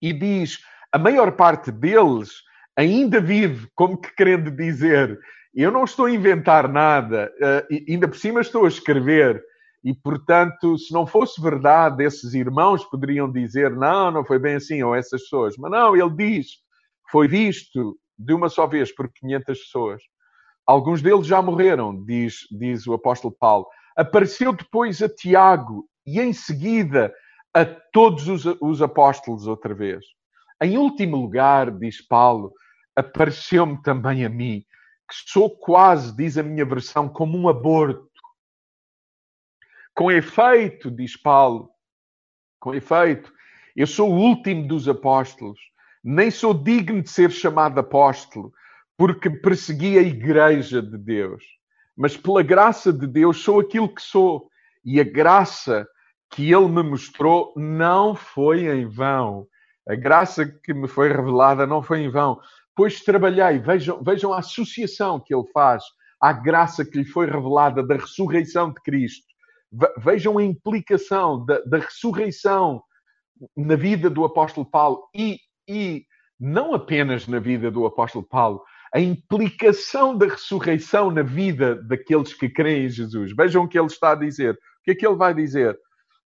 E 0.00 0.12
diz, 0.12 0.60
a 0.92 0.98
maior 0.98 1.32
parte 1.32 1.72
deles 1.72 2.42
ainda 2.76 3.20
vive, 3.20 3.68
como 3.74 4.00
que 4.00 4.14
querendo 4.14 4.50
dizer, 4.50 5.18
eu 5.62 5.72
não 5.72 5.84
estou 5.84 6.06
a 6.06 6.10
inventar 6.10 6.68
nada, 6.68 7.32
uh, 7.40 7.74
ainda 7.88 8.06
por 8.06 8.16
cima 8.16 8.40
estou 8.40 8.64
a 8.64 8.68
escrever. 8.68 9.42
E, 9.82 9.94
portanto, 9.94 10.76
se 10.78 10.92
não 10.92 11.06
fosse 11.06 11.40
verdade, 11.40 12.04
esses 12.04 12.34
irmãos 12.34 12.84
poderiam 12.84 13.30
dizer: 13.30 13.70
não, 13.70 14.10
não 14.10 14.24
foi 14.24 14.38
bem 14.38 14.54
assim, 14.54 14.82
ou 14.82 14.94
essas 14.94 15.22
pessoas. 15.22 15.56
Mas 15.56 15.70
não, 15.70 15.96
ele 15.96 16.10
diz: 16.10 16.46
foi 17.10 17.26
visto 17.26 17.98
de 18.18 18.34
uma 18.34 18.48
só 18.48 18.66
vez 18.66 18.94
por 18.94 19.10
500 19.12 19.58
pessoas. 19.58 20.02
Alguns 20.66 21.00
deles 21.00 21.26
já 21.26 21.40
morreram, 21.40 22.04
diz, 22.04 22.46
diz 22.50 22.86
o 22.86 22.92
apóstolo 22.92 23.34
Paulo. 23.38 23.66
Apareceu 23.96 24.52
depois 24.52 25.02
a 25.02 25.08
Tiago 25.08 25.88
e, 26.06 26.20
em 26.20 26.32
seguida, 26.32 27.12
a 27.54 27.64
todos 27.64 28.28
os, 28.28 28.44
os 28.60 28.82
apóstolos 28.82 29.46
outra 29.46 29.74
vez. 29.74 30.04
Em 30.62 30.76
último 30.76 31.16
lugar, 31.16 31.70
diz 31.70 32.06
Paulo, 32.06 32.52
apareceu-me 32.94 33.80
também 33.82 34.24
a 34.24 34.28
mim, 34.28 34.64
que 35.08 35.30
sou 35.30 35.50
quase, 35.50 36.14
diz 36.14 36.36
a 36.36 36.42
minha 36.42 36.64
versão, 36.64 37.08
como 37.08 37.38
um 37.38 37.48
aborto. 37.48 38.08
Com 39.94 40.12
efeito, 40.12 40.90
diz 40.90 41.16
Paulo, 41.16 41.70
com 42.60 42.74
efeito, 42.74 43.32
eu 43.74 43.86
sou 43.86 44.10
o 44.12 44.16
último 44.16 44.66
dos 44.68 44.88
apóstolos 44.88 45.58
nem 46.02 46.30
sou 46.30 46.54
digno 46.54 47.02
de 47.02 47.10
ser 47.10 47.30
chamado 47.30 47.78
apóstolo, 47.78 48.52
porque 48.96 49.28
persegui 49.28 49.98
a 49.98 50.02
igreja 50.02 50.80
de 50.80 50.96
Deus. 50.96 51.44
Mas 51.96 52.16
pela 52.16 52.42
graça 52.42 52.92
de 52.92 53.06
Deus 53.06 53.42
sou 53.42 53.60
aquilo 53.60 53.92
que 53.92 54.02
sou. 54.02 54.48
E 54.84 55.00
a 55.00 55.04
graça 55.04 55.86
que 56.30 56.52
ele 56.52 56.68
me 56.68 56.82
mostrou 56.82 57.52
não 57.56 58.14
foi 58.14 58.66
em 58.66 58.86
vão. 58.86 59.46
A 59.88 59.94
graça 59.94 60.46
que 60.46 60.72
me 60.72 60.88
foi 60.88 61.08
revelada 61.08 61.66
não 61.66 61.82
foi 61.82 62.00
em 62.00 62.10
vão. 62.10 62.40
Pois 62.78 63.00
trabalhei, 63.00 63.58
vejam, 63.58 64.00
vejam 64.04 64.32
a 64.32 64.38
associação 64.38 65.18
que 65.18 65.34
ele 65.34 65.48
faz 65.52 65.82
à 66.22 66.32
graça 66.32 66.84
que 66.84 66.98
lhe 66.98 67.04
foi 67.04 67.26
revelada 67.26 67.82
da 67.82 67.96
ressurreição 67.96 68.72
de 68.72 68.80
Cristo. 68.82 69.26
Vejam 69.96 70.38
a 70.38 70.44
implicação 70.44 71.44
da, 71.44 71.58
da 71.62 71.78
ressurreição 71.78 72.80
na 73.56 73.74
vida 73.74 74.08
do 74.08 74.24
apóstolo 74.24 74.64
Paulo 74.64 75.08
e 75.12 75.40
e 75.68 76.06
não 76.38 76.72
apenas 76.72 77.26
na 77.26 77.40
vida 77.40 77.68
do 77.68 77.84
apóstolo 77.84 78.24
Paulo, 78.24 78.62
a 78.94 79.00
implicação 79.00 80.16
da 80.16 80.26
ressurreição 80.26 81.10
na 81.10 81.22
vida 81.22 81.74
daqueles 81.82 82.32
que 82.32 82.48
creem 82.48 82.86
em 82.86 82.90
Jesus. 82.90 83.34
Vejam 83.34 83.64
o 83.64 83.68
que 83.68 83.76
ele 83.76 83.88
está 83.88 84.12
a 84.12 84.14
dizer. 84.14 84.54
O 84.54 84.84
que 84.84 84.92
é 84.92 84.94
que 84.94 85.04
ele 85.04 85.16
vai 85.16 85.34
dizer? 85.34 85.74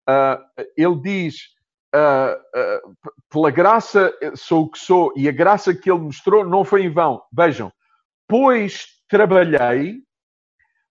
Uh, 0.06 0.62
ele 0.76 1.00
diz: 1.00 1.36
uh, 1.94 2.96
pela 3.30 3.50
graça 3.50 4.12
sou 4.34 4.64
o 4.64 4.70
que 4.70 4.78
sou, 4.78 5.12
e 5.16 5.28
a 5.28 5.32
graça 5.32 5.74
que 5.74 5.90
ele 5.90 6.00
mostrou 6.00 6.44
não 6.44 6.64
foi 6.64 6.84
em 6.84 6.90
vão. 6.90 7.22
Vejam, 7.32 7.72
pois 8.28 8.86
trabalhei 9.08 10.00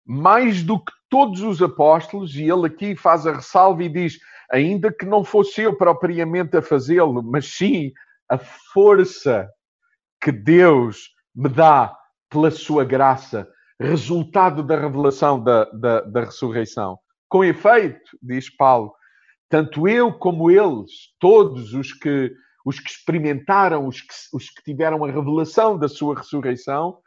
mais 0.06 0.64
do 0.64 0.80
que 0.80 0.92
todos 1.10 1.42
os 1.42 1.62
apóstolos, 1.62 2.36
e 2.36 2.44
ele 2.44 2.68
aqui 2.68 2.96
faz 2.96 3.28
a 3.28 3.34
ressalva 3.34 3.84
e 3.84 3.90
diz: 3.90 4.18
ainda 4.52 4.92
que 4.92 5.06
não 5.06 5.24
fosse 5.24 5.62
eu 5.62 5.76
propriamente 5.76 6.58
a 6.58 6.62
fazê-lo, 6.62 7.22
mas 7.24 7.46
sim 7.46 7.92
a 8.30 8.38
força 8.38 9.50
que 10.22 10.32
Deus 10.32 11.10
me 11.36 11.50
dá 11.50 11.96
pela 12.30 12.52
sua 12.52 12.86
graça, 12.86 13.48
resultado 13.80 14.64
da 14.64 14.80
revelação 14.80 15.44
da, 15.44 15.66
da, 15.66 16.02
da 16.02 16.26
ressurreição. 16.26 16.98
Com 17.28 17.44
efeito, 17.44 18.18
diz 18.22 18.50
Paulo, 18.56 18.94
tanto 19.52 19.86
eu 19.86 20.14
como 20.14 20.50
eles, 20.50 21.14
todos 21.20 21.74
os 21.74 21.92
que, 21.92 22.34
os 22.66 22.80
que 22.80 22.90
experimentaram, 22.90 23.86
os 23.86 24.00
que, 24.00 24.14
os 24.34 24.50
que 24.50 24.64
tiveram 24.64 25.04
a 25.04 25.12
revelação 25.12 25.78
da 25.78 25.90
sua 25.90 26.16
ressurreição, 26.16 27.00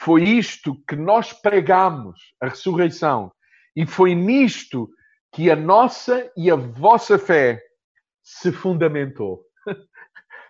foi 0.00 0.22
isto 0.24 0.74
que 0.88 0.96
nós 0.96 1.34
pregamos, 1.34 2.18
a 2.40 2.48
ressurreição. 2.48 3.30
E 3.76 3.84
foi 3.84 4.14
nisto 4.14 4.88
que 5.34 5.50
a 5.50 5.56
nossa 5.56 6.32
e 6.34 6.50
a 6.50 6.56
vossa 6.56 7.18
fé 7.18 7.62
se 8.22 8.50
fundamentou. 8.50 9.44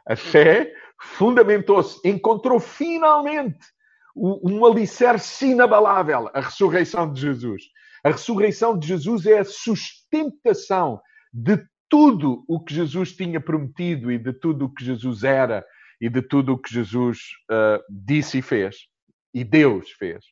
A 0.08 0.14
fé 0.14 0.72
fundamentou-se, 1.00 1.98
encontrou 2.08 2.60
finalmente 2.60 3.58
um 4.14 4.64
alicerce 4.64 5.46
inabalável, 5.48 6.30
a 6.32 6.40
ressurreição 6.40 7.12
de 7.12 7.22
Jesus. 7.22 7.64
A 8.04 8.10
ressurreição 8.10 8.78
de 8.78 8.86
Jesus 8.86 9.26
é 9.26 9.40
a 9.40 9.44
sustentação 9.44 11.00
de 11.36 11.62
tudo 11.88 12.44
o 12.48 12.58
que 12.58 12.74
Jesus 12.74 13.14
tinha 13.14 13.40
prometido 13.40 14.10
e 14.10 14.18
de 14.18 14.32
tudo 14.32 14.64
o 14.64 14.74
que 14.74 14.82
Jesus 14.82 15.22
era 15.22 15.64
e 16.00 16.08
de 16.08 16.22
tudo 16.22 16.54
o 16.54 16.58
que 16.58 16.72
Jesus 16.72 17.18
uh, 17.50 17.82
disse 17.90 18.38
e 18.38 18.42
fez. 18.42 18.76
E 19.34 19.44
Deus 19.44 19.90
fez. 19.92 20.24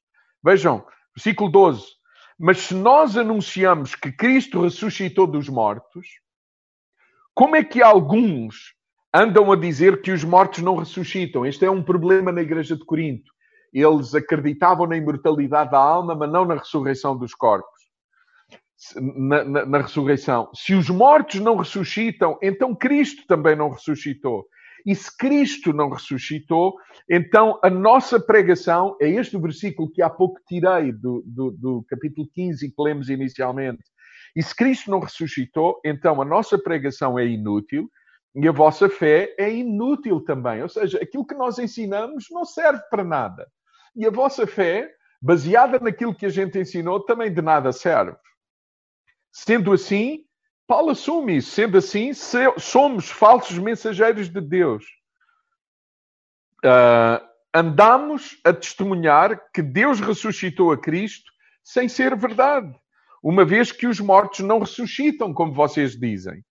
Vejam, 0.43 0.85
versículo 1.15 1.51
12. 1.51 1.85
Mas 2.39 2.59
se 2.59 2.75
nós 2.75 3.17
anunciamos 3.17 3.95
que 3.95 4.11
Cristo 4.11 4.63
ressuscitou 4.63 5.27
dos 5.27 5.49
mortos, 5.49 6.07
como 7.35 7.55
é 7.55 7.63
que 7.63 7.83
alguns 7.83 8.75
andam 9.15 9.53
a 9.53 9.57
dizer 9.57 10.03
que 10.03 10.11
os 10.11 10.25
mortos 10.25 10.61
não 10.61 10.75
ressuscitam. 10.75 11.47
Este 11.47 11.65
é 11.65 11.71
um 11.71 11.85
problema 11.85 12.33
na 12.33 12.43
igreja 12.43 12.77
de 12.77 12.85
Corinto. 12.85 13.31
Eles 13.73 14.13
acreditavam 14.13 14.89
na 14.89 14.97
imortalidade 14.97 15.71
da 15.71 15.79
alma, 15.79 16.17
mas 16.17 16.31
não 16.31 16.45
na 16.45 16.55
ressurreição 16.55 17.17
dos 17.17 17.33
corpos. 17.33 17.74
Na, 18.97 19.45
na, 19.45 19.67
na, 19.67 19.79
ressurreição. 19.79 20.51
Se 20.55 20.75
os 20.75 20.91
mortos 20.91 21.41
não 21.41 21.57
ressuscitam, 21.57 22.39
então 22.43 22.75
Cristo 22.75 23.27
também 23.27 23.57
não 23.57 23.71
ressuscitou. 23.71 24.47
E 24.85 24.95
se 24.95 25.17
Cristo 25.17 25.73
não 25.73 25.89
ressuscitou, 25.89 26.75
então 27.09 27.59
a 27.63 27.71
nossa 27.71 28.21
pregação 28.21 28.97
é 29.01 29.09
este 29.09 29.37
o 29.37 29.41
versículo 29.41 29.91
que 29.91 30.03
há 30.03 30.11
pouco 30.11 30.39
tirei 30.47 30.93
do, 30.93 31.23
do, 31.27 31.51
do 31.53 31.85
capítulo 31.89 32.29
15 32.35 32.69
que 32.69 32.83
lemos 32.83 33.09
inicialmente. 33.09 33.83
E 34.37 34.43
se 34.43 34.55
Cristo 34.55 34.91
não 34.91 35.01
ressuscitou, 35.01 35.81
então 35.85 36.21
a 36.21 36.25
nossa 36.25 36.59
pregação 36.59 37.19
é 37.19 37.27
inútil 37.27 37.89
e 38.35 38.49
a 38.49 38.53
vossa 38.53 38.89
fé 38.89 39.35
é 39.39 39.51
inútil 39.51 40.21
também. 40.21 40.63
Ou 40.63 40.69
seja, 40.69 40.99
aquilo 41.01 41.27
que 41.27 41.35
nós 41.35 41.59
ensinamos 41.59 42.27
não 42.31 42.45
serve 42.45 42.83
para 42.91 43.05
nada. 43.05 43.47
E 43.95 44.05
a 44.05 44.11
vossa 44.11 44.47
fé, 44.47 44.91
baseada 45.23 45.79
naquilo 45.79 46.15
que 46.15 46.27
a 46.27 46.31
gente 46.31 46.59
ensinou, 46.59 47.01
também 47.01 47.33
de 47.33 47.41
nada 47.41 47.73
serve. 47.73 48.17
Sendo 49.35 49.73
assim, 49.73 50.25
Paulo 50.65 50.91
assume 50.91 51.39
isso. 51.39 51.51
Sendo 51.51 51.77
assim, 51.77 52.13
somos 52.57 53.11
falsos 53.11 53.59
mensageiros 53.59 54.29
de 54.29 54.41
Deus. 54.41 54.85
Uh, 56.65 57.21
andamos 57.53 58.39
a 58.45 58.53
testemunhar 58.53 59.51
que 59.53 59.61
Deus 59.61 59.99
ressuscitou 59.99 60.71
a 60.71 60.79
Cristo 60.79 61.33
sem 61.65 61.89
ser 61.89 62.15
verdade, 62.17 62.73
uma 63.23 63.45
vez 63.45 63.73
que 63.73 63.87
os 63.87 63.99
mortos 63.99 64.41
não 64.41 64.61
ressuscitam, 64.61 65.35
como 65.35 65.53
vocês 65.53 65.99
dizem. 65.99 66.45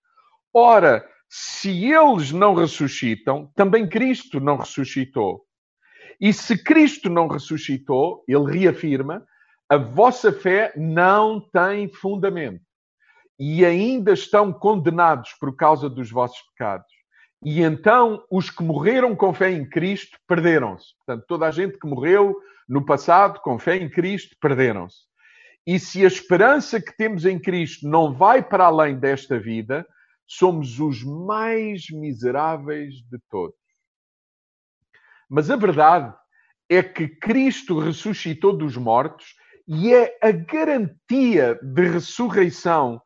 Ora, 0.54 1.08
se 1.30 1.86
eles 1.86 2.32
não 2.32 2.54
ressuscitam, 2.54 3.50
também 3.56 3.88
Cristo 3.88 4.40
não 4.40 4.58
ressuscitou. 4.58 5.46
E 6.20 6.34
se 6.34 6.62
Cristo 6.62 7.10
não 7.10 7.28
ressuscitou, 7.28 8.24
ele 8.28 8.60
reafirma, 8.60 9.26
a 9.70 9.78
vossa 9.78 10.34
fé 10.34 10.74
não 10.76 11.40
tem 11.40 11.88
fundamento. 11.88 12.62
E 13.40 13.66
ainda 13.66 14.14
estão 14.14 14.54
condenados 14.54 15.32
por 15.40 15.56
causa 15.56 15.90
dos 15.90 16.12
vossos 16.12 16.40
pecados. 16.52 16.92
E 17.44 17.62
então 17.62 18.24
os 18.32 18.50
que 18.50 18.64
morreram 18.64 19.16
com 19.16 19.34
fé 19.34 19.52
em 19.52 19.68
Cristo 19.68 20.18
perderam-se. 20.28 20.96
Portanto, 20.98 21.26
toda 21.28 21.48
a 21.48 21.52
gente 21.52 21.78
que 21.78 21.88
morreu 21.88 22.36
no 22.68 22.86
passado 22.86 23.40
com 23.42 23.60
fé 23.60 23.76
em 23.76 23.90
Cristo 23.90 24.36
perderam-se. 24.40 25.00
E 25.66 25.80
se 25.80 26.04
a 26.04 26.08
esperança 26.08 26.82
que 26.82 26.96
temos 26.96 27.26
em 27.26 27.40
Cristo 27.40 27.88
não 27.88 28.14
vai 28.14 28.42
para 28.42 28.66
além 28.66 28.98
desta 28.98 29.40
vida, 29.40 29.86
somos 30.26 30.80
os 30.80 31.04
mais 31.04 31.90
miseráveis 31.90 32.96
de 32.96 33.20
todos. 33.30 33.56
Mas 35.30 35.50
a 35.50 35.56
verdade 35.56 36.14
é 36.70 36.82
que 36.82 37.08
Cristo 37.08 37.80
ressuscitou 37.80 38.56
dos 38.56 38.78
mortos 38.78 39.36
e 39.68 39.94
é 39.94 40.18
a 40.22 40.32
garantia 40.32 41.60
de 41.62 41.88
ressurreição 41.88 43.02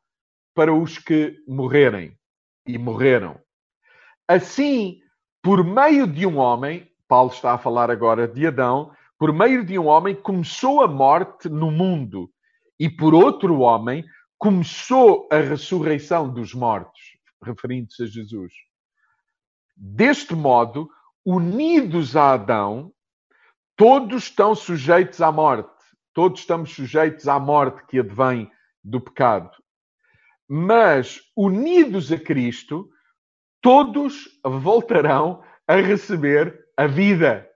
para 0.58 0.74
os 0.74 0.98
que 0.98 1.38
morrerem 1.48 2.17
e 2.65 2.80
morreram. 2.80 3.39
Assim, 4.28 5.00
por 5.39 5.63
meio 5.63 6.08
de 6.08 6.26
um 6.26 6.38
homem, 6.38 6.91
Paulo 7.08 7.30
está 7.30 7.54
a 7.54 7.60
falar 7.60 7.91
agora 7.91 8.28
de 8.28 8.48
Adão, 8.48 8.91
por 9.20 9.32
meio 9.32 9.63
de 9.63 9.78
um 9.78 9.86
homem 9.86 10.15
começou 10.15 10.82
a 10.82 10.88
morte 10.88 11.48
no 11.48 11.70
mundo 11.70 12.28
e 12.80 12.89
por 12.89 13.13
outro 13.13 13.60
homem 13.60 14.04
começou 14.39 15.30
a 15.32 15.38
ressurreição 15.38 16.28
dos 16.34 16.56
mortos, 16.56 17.00
referindo-se 17.43 18.02
a 18.02 18.08
Jesus. 18.08 18.52
Deste 19.76 20.34
modo, 20.34 20.89
unidos 21.24 22.15
a 22.15 22.34
Adão, 22.34 22.91
todos 23.76 24.24
estão 24.24 24.56
sujeitos 24.56 25.22
à 25.22 25.32
morte. 25.32 25.70
Todos 26.15 26.39
estamos 26.39 26.74
sujeitos 26.74 27.28
à 27.28 27.39
morte 27.39 27.86
que 27.86 28.00
advém 28.00 28.52
do 28.84 29.00
pecado. 29.00 29.52
Mas, 30.47 31.19
unidos 31.36 32.12
a 32.12 32.17
Cristo, 32.17 32.89
todos 33.62 34.27
voltarão 34.43 35.43
a 35.67 35.75
receber 35.75 36.57
a 36.77 36.88
vida. 36.88 37.47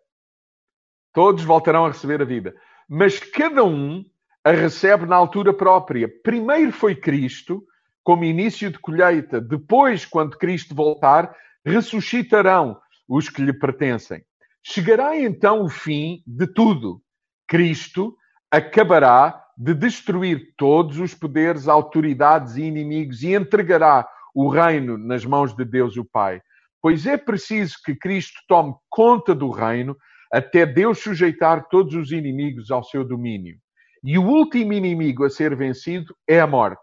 Todos 1.13 1.43
voltarão 1.43 1.85
a 1.85 1.89
receber 1.89 2.21
a 2.21 2.25
vida. 2.25 2.53
Mas 2.89 3.19
cada 3.19 3.63
um 3.63 4.03
a 4.43 4.51
recebe 4.51 5.05
na 5.05 5.15
altura 5.15 5.53
própria. 5.53 6.09
Primeiro 6.23 6.71
foi 6.71 6.95
Cristo, 6.95 7.63
como 8.03 8.23
início 8.23 8.71
de 8.71 8.79
colheita. 8.79 9.39
Depois, 9.39 10.05
quando 10.05 10.37
Cristo 10.37 10.73
voltar, 10.73 11.33
ressuscitarão 11.65 12.79
os 13.07 13.29
que 13.29 13.41
lhe 13.41 13.53
pertencem. 13.53 14.23
Chegará 14.63 15.17
então 15.17 15.63
o 15.63 15.69
fim 15.69 16.23
de 16.25 16.47
tudo. 16.47 17.01
Cristo 17.47 18.15
acabará 18.49 19.40
de 19.61 19.75
destruir 19.75 20.55
todos 20.57 20.97
os 20.97 21.13
poderes, 21.13 21.67
autoridades 21.67 22.55
e 22.55 22.63
inimigos 22.63 23.21
e 23.21 23.35
entregará 23.35 24.09
o 24.33 24.49
reino 24.49 24.97
nas 24.97 25.23
mãos 25.23 25.55
de 25.55 25.63
Deus 25.63 25.95
o 25.97 26.03
Pai. 26.03 26.41
Pois 26.81 27.05
é 27.05 27.15
preciso 27.15 27.75
que 27.85 27.93
Cristo 27.93 28.41
tome 28.47 28.73
conta 28.89 29.35
do 29.35 29.51
reino 29.51 29.95
até 30.33 30.65
Deus 30.65 30.97
sujeitar 30.97 31.67
todos 31.69 31.93
os 31.93 32.11
inimigos 32.11 32.71
ao 32.71 32.83
seu 32.83 33.03
domínio. 33.03 33.55
E 34.03 34.17
o 34.17 34.23
último 34.23 34.73
inimigo 34.73 35.25
a 35.25 35.29
ser 35.29 35.55
vencido 35.55 36.15
é 36.27 36.39
a 36.39 36.47
morte. 36.47 36.81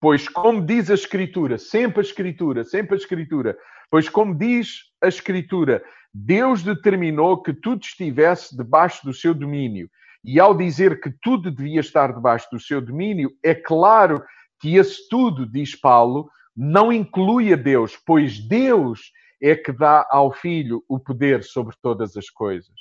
Pois, 0.00 0.26
como 0.26 0.64
diz 0.64 0.90
a 0.90 0.94
Escritura, 0.94 1.58
sempre 1.58 1.98
a 1.98 2.02
Escritura, 2.02 2.64
sempre 2.64 2.94
a 2.94 2.98
Escritura, 2.98 3.58
pois, 3.90 4.08
como 4.08 4.34
diz 4.34 4.84
a 5.02 5.08
Escritura, 5.08 5.84
Deus 6.14 6.62
determinou 6.62 7.42
que 7.42 7.52
tudo 7.52 7.82
estivesse 7.82 8.56
debaixo 8.56 9.04
do 9.04 9.12
seu 9.12 9.34
domínio. 9.34 9.90
E 10.24 10.40
ao 10.40 10.56
dizer 10.56 11.00
que 11.00 11.10
tudo 11.22 11.50
devia 11.50 11.80
estar 11.80 12.12
debaixo 12.12 12.48
do 12.50 12.58
seu 12.58 12.80
domínio, 12.80 13.30
é 13.42 13.54
claro 13.54 14.24
que 14.58 14.76
esse 14.76 15.08
tudo, 15.08 15.44
diz 15.46 15.78
Paulo, 15.78 16.30
não 16.56 16.92
inclui 16.92 17.52
a 17.52 17.56
Deus, 17.56 17.98
pois 18.06 18.38
Deus 18.38 19.12
é 19.42 19.54
que 19.54 19.72
dá 19.72 20.06
ao 20.10 20.32
Filho 20.32 20.82
o 20.88 20.98
poder 20.98 21.44
sobre 21.44 21.76
todas 21.82 22.16
as 22.16 22.30
coisas. 22.30 22.74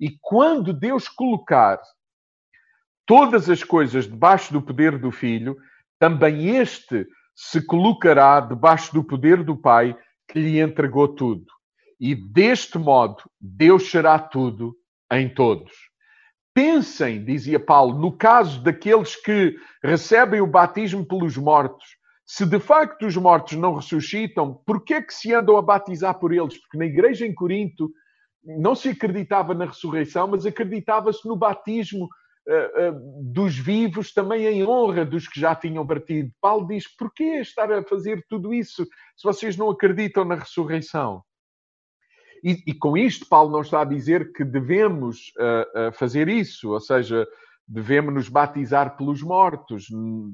E 0.00 0.16
quando 0.20 0.72
Deus 0.72 1.08
colocar 1.08 1.80
todas 3.06 3.48
as 3.48 3.62
coisas 3.62 4.06
debaixo 4.06 4.52
do 4.52 4.60
poder 4.60 4.98
do 4.98 5.12
Filho, 5.12 5.56
também 5.98 6.56
este 6.56 7.06
se 7.34 7.64
colocará 7.64 8.40
debaixo 8.40 8.92
do 8.92 9.04
poder 9.04 9.44
do 9.44 9.56
Pai 9.56 9.96
que 10.26 10.40
lhe 10.40 10.60
entregou 10.60 11.08
tudo. 11.08 11.46
E 12.00 12.14
deste 12.14 12.78
modo, 12.78 13.22
Deus 13.40 13.90
será 13.90 14.18
tudo 14.18 14.76
em 15.12 15.32
todos. 15.32 15.87
Pensem, 16.58 17.24
dizia 17.24 17.60
Paulo, 17.60 17.96
no 17.96 18.10
caso 18.10 18.60
daqueles 18.60 19.14
que 19.14 19.56
recebem 19.80 20.40
o 20.40 20.46
batismo 20.46 21.06
pelos 21.06 21.36
mortos. 21.36 21.86
Se 22.26 22.44
de 22.44 22.58
facto 22.58 23.06
os 23.06 23.16
mortos 23.16 23.56
não 23.56 23.76
ressuscitam, 23.76 24.60
por 24.66 24.82
que 24.82 24.94
é 24.94 25.00
que 25.00 25.14
se 25.14 25.32
andam 25.32 25.56
a 25.56 25.62
batizar 25.62 26.18
por 26.18 26.32
eles? 26.32 26.58
Porque 26.60 26.76
na 26.76 26.86
igreja 26.86 27.24
em 27.24 27.32
Corinto 27.32 27.92
não 28.44 28.74
se 28.74 28.88
acreditava 28.88 29.54
na 29.54 29.66
ressurreição, 29.66 30.26
mas 30.26 30.44
acreditava-se 30.44 31.28
no 31.28 31.36
batismo 31.36 32.06
uh, 32.06 32.88
uh, 32.88 33.32
dos 33.32 33.56
vivos 33.56 34.12
também 34.12 34.44
em 34.44 34.64
honra 34.66 35.04
dos 35.04 35.28
que 35.28 35.38
já 35.38 35.54
tinham 35.54 35.86
partido. 35.86 36.32
Paulo 36.40 36.66
diz: 36.66 36.88
por 36.88 37.14
que 37.14 37.36
estar 37.36 37.70
a 37.70 37.84
fazer 37.84 38.26
tudo 38.28 38.52
isso 38.52 38.82
se 39.16 39.22
vocês 39.22 39.56
não 39.56 39.70
acreditam 39.70 40.24
na 40.24 40.34
ressurreição? 40.34 41.22
E, 42.44 42.62
e, 42.66 42.74
com 42.74 42.96
isto, 42.96 43.26
Paulo 43.28 43.50
não 43.50 43.60
está 43.60 43.82
a 43.82 43.84
dizer 43.84 44.32
que 44.32 44.44
devemos 44.44 45.32
uh, 45.38 45.88
uh, 45.88 45.92
fazer 45.92 46.28
isso, 46.28 46.70
ou 46.70 46.80
seja, 46.80 47.26
devemos 47.66 48.14
nos 48.14 48.28
batizar 48.28 48.96
pelos 48.96 49.22
mortos, 49.22 49.86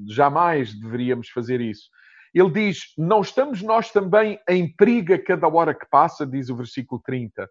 jamais 0.09 0.75
deveríamos 0.75 1.29
fazer 1.29 1.61
isso. 1.61 1.89
Ele 2.35 2.51
diz: 2.51 2.93
Não 2.99 3.21
estamos 3.21 3.63
nós 3.63 3.91
também 3.91 4.39
em 4.49 4.71
perigo 4.75 5.15
a 5.15 5.19
cada 5.19 5.49
hora 5.49 5.75
que 5.75 5.87
passa, 5.91 6.27
diz 6.27 6.49
o 6.49 6.57
versículo 6.57 7.01
30. 7.05 7.49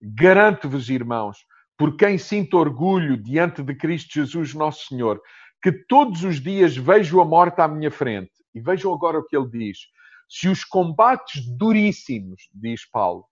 Garanto-vos, 0.00 0.90
irmãos, 0.90 1.38
por 1.76 1.96
quem 1.96 2.18
sinto 2.18 2.58
orgulho 2.58 3.16
diante 3.16 3.62
de 3.62 3.74
Cristo 3.74 4.14
Jesus, 4.14 4.54
nosso 4.54 4.86
Senhor, 4.86 5.20
que 5.62 5.72
todos 5.72 6.22
os 6.22 6.40
dias 6.40 6.76
vejo 6.76 7.20
a 7.20 7.24
morte 7.24 7.60
à 7.60 7.68
minha 7.68 7.90
frente. 7.90 8.30
E 8.54 8.60
vejam 8.60 8.92
agora 8.92 9.18
o 9.18 9.24
que 9.24 9.36
ele 9.36 9.48
diz. 9.48 9.78
Se 10.28 10.48
os 10.48 10.64
combates 10.64 11.46
duríssimos, 11.56 12.48
diz 12.52 12.88
Paulo, 12.90 13.24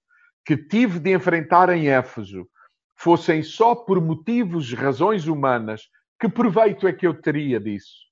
que 0.44 0.56
tive 0.56 0.98
de 0.98 1.12
enfrentar 1.12 1.70
em 1.70 1.88
Éfeso 1.88 2.48
fossem 2.96 3.42
só 3.42 3.74
por 3.74 4.00
motivos, 4.00 4.72
razões 4.72 5.26
humanas, 5.26 5.88
que 6.20 6.28
proveito 6.28 6.86
é 6.86 6.92
que 6.92 7.06
eu 7.06 7.20
teria 7.20 7.58
disso? 7.58 8.04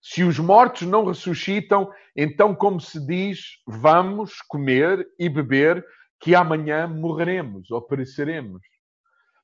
Se 0.00 0.24
os 0.24 0.38
mortos 0.38 0.82
não 0.82 1.04
ressuscitam, 1.04 1.90
então, 2.16 2.54
como 2.54 2.80
se 2.80 3.04
diz, 3.06 3.58
vamos 3.66 4.40
comer 4.48 5.06
e 5.18 5.28
beber, 5.28 5.84
que 6.20 6.34
amanhã 6.34 6.86
morreremos 6.86 7.70
ou 7.70 7.80
pereceremos. 7.82 8.62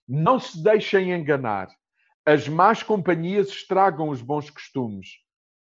Não 0.06 0.38
se 0.38 0.62
deixem 0.62 1.12
enganar. 1.12 1.68
As 2.24 2.48
más 2.48 2.82
companhias 2.82 3.48
estragam 3.48 4.08
os 4.08 4.20
bons 4.20 4.50
costumes. 4.50 5.08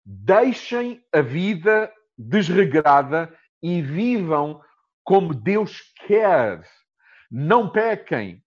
Deixem 0.05 1.03
a 1.13 1.21
vida 1.21 1.93
desregrada 2.17 3.33
e 3.63 3.83
vivam 3.83 4.61
como 5.09 5.33
Deus 5.33 5.81
quer. 6.07 6.63
Não 7.31 7.73
pequem. 7.73 8.45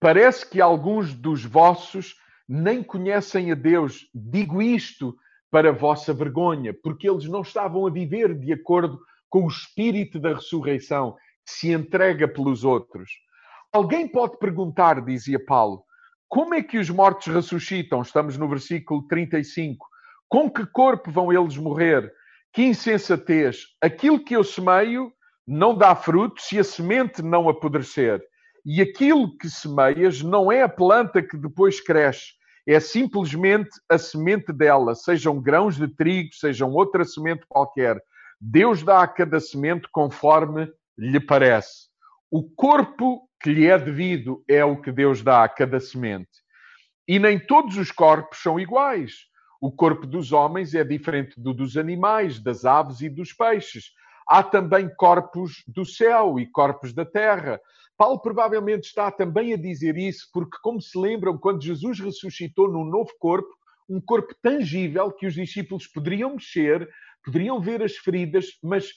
Parece 0.00 0.44
que 0.44 0.60
alguns 0.60 1.14
dos 1.14 1.44
vossos 1.44 2.16
nem 2.48 2.82
conhecem 2.82 3.52
a 3.52 3.54
Deus. 3.54 4.08
Digo 4.12 4.60
isto 4.60 5.16
para 5.52 5.70
vossa 5.70 6.12
vergonha, 6.12 6.74
porque 6.82 7.08
eles 7.08 7.26
não 7.26 7.42
estavam 7.42 7.86
a 7.86 7.90
viver 7.90 8.36
de 8.36 8.52
acordo 8.52 8.98
com 9.30 9.44
o 9.44 9.48
espírito 9.48 10.18
da 10.18 10.34
ressurreição 10.34 11.14
que 11.46 11.52
se 11.52 11.70
entrega 11.70 12.26
pelos 12.26 12.64
outros. 12.64 13.08
Alguém 13.72 14.08
pode 14.08 14.36
perguntar, 14.40 15.00
dizia 15.00 15.38
Paulo, 15.38 15.84
como 16.28 16.54
é 16.54 16.62
que 16.64 16.76
os 16.76 16.90
mortos 16.90 17.32
ressuscitam? 17.32 18.02
Estamos 18.02 18.36
no 18.36 18.48
versículo 18.48 19.06
35. 19.06 19.86
Com 20.28 20.50
que 20.50 20.66
corpo 20.66 21.12
vão 21.12 21.32
eles 21.32 21.56
morrer? 21.56 22.12
Que 22.52 22.64
insensatez! 22.64 23.68
Aquilo 23.80 24.24
que 24.24 24.34
eu 24.34 24.42
semeio 24.42 25.13
não 25.46 25.76
dá 25.76 25.94
fruto 25.94 26.40
se 26.40 26.58
a 26.58 26.64
semente 26.64 27.22
não 27.22 27.48
apodrecer. 27.48 28.22
E 28.64 28.80
aquilo 28.80 29.36
que 29.36 29.48
semeias 29.48 30.22
não 30.22 30.50
é 30.50 30.62
a 30.62 30.68
planta 30.68 31.22
que 31.22 31.36
depois 31.36 31.80
cresce, 31.80 32.32
é 32.66 32.80
simplesmente 32.80 33.70
a 33.90 33.98
semente 33.98 34.50
dela, 34.52 34.94
sejam 34.94 35.40
grãos 35.40 35.76
de 35.76 35.86
trigo, 35.86 36.32
sejam 36.32 36.70
outra 36.70 37.04
semente 37.04 37.44
qualquer. 37.46 38.02
Deus 38.40 38.82
dá 38.82 39.02
a 39.02 39.08
cada 39.08 39.38
semente 39.38 39.86
conforme 39.92 40.72
lhe 40.96 41.20
parece. 41.20 41.88
O 42.30 42.42
corpo 42.42 43.28
que 43.40 43.50
lhe 43.52 43.66
é 43.66 43.78
devido 43.78 44.42
é 44.48 44.64
o 44.64 44.80
que 44.80 44.90
Deus 44.90 45.22
dá 45.22 45.44
a 45.44 45.48
cada 45.48 45.78
semente. 45.78 46.30
E 47.06 47.18
nem 47.18 47.38
todos 47.38 47.76
os 47.76 47.90
corpos 47.90 48.38
são 48.38 48.58
iguais. 48.58 49.12
O 49.60 49.70
corpo 49.70 50.06
dos 50.06 50.32
homens 50.32 50.74
é 50.74 50.82
diferente 50.82 51.38
do 51.38 51.52
dos 51.52 51.76
animais, 51.76 52.40
das 52.40 52.64
aves 52.64 53.02
e 53.02 53.10
dos 53.10 53.32
peixes 53.34 53.92
há 54.26 54.42
também 54.42 54.88
corpos 54.96 55.62
do 55.66 55.84
céu 55.84 56.38
e 56.38 56.46
corpos 56.46 56.92
da 56.92 57.04
terra. 57.04 57.60
Paulo 57.96 58.20
provavelmente 58.20 58.84
está 58.84 59.10
também 59.10 59.52
a 59.52 59.56
dizer 59.56 59.96
isso 59.96 60.28
porque, 60.32 60.58
como 60.62 60.80
se 60.80 60.98
lembram, 60.98 61.38
quando 61.38 61.62
Jesus 61.62 62.00
ressuscitou 62.00 62.68
num 62.68 62.84
novo 62.84 63.10
corpo, 63.18 63.48
um 63.88 64.00
corpo 64.00 64.34
tangível 64.42 65.12
que 65.12 65.26
os 65.26 65.34
discípulos 65.34 65.86
poderiam 65.86 66.34
mexer, 66.34 66.88
poderiam 67.24 67.60
ver 67.60 67.82
as 67.82 67.96
feridas, 67.96 68.58
mas 68.62 68.92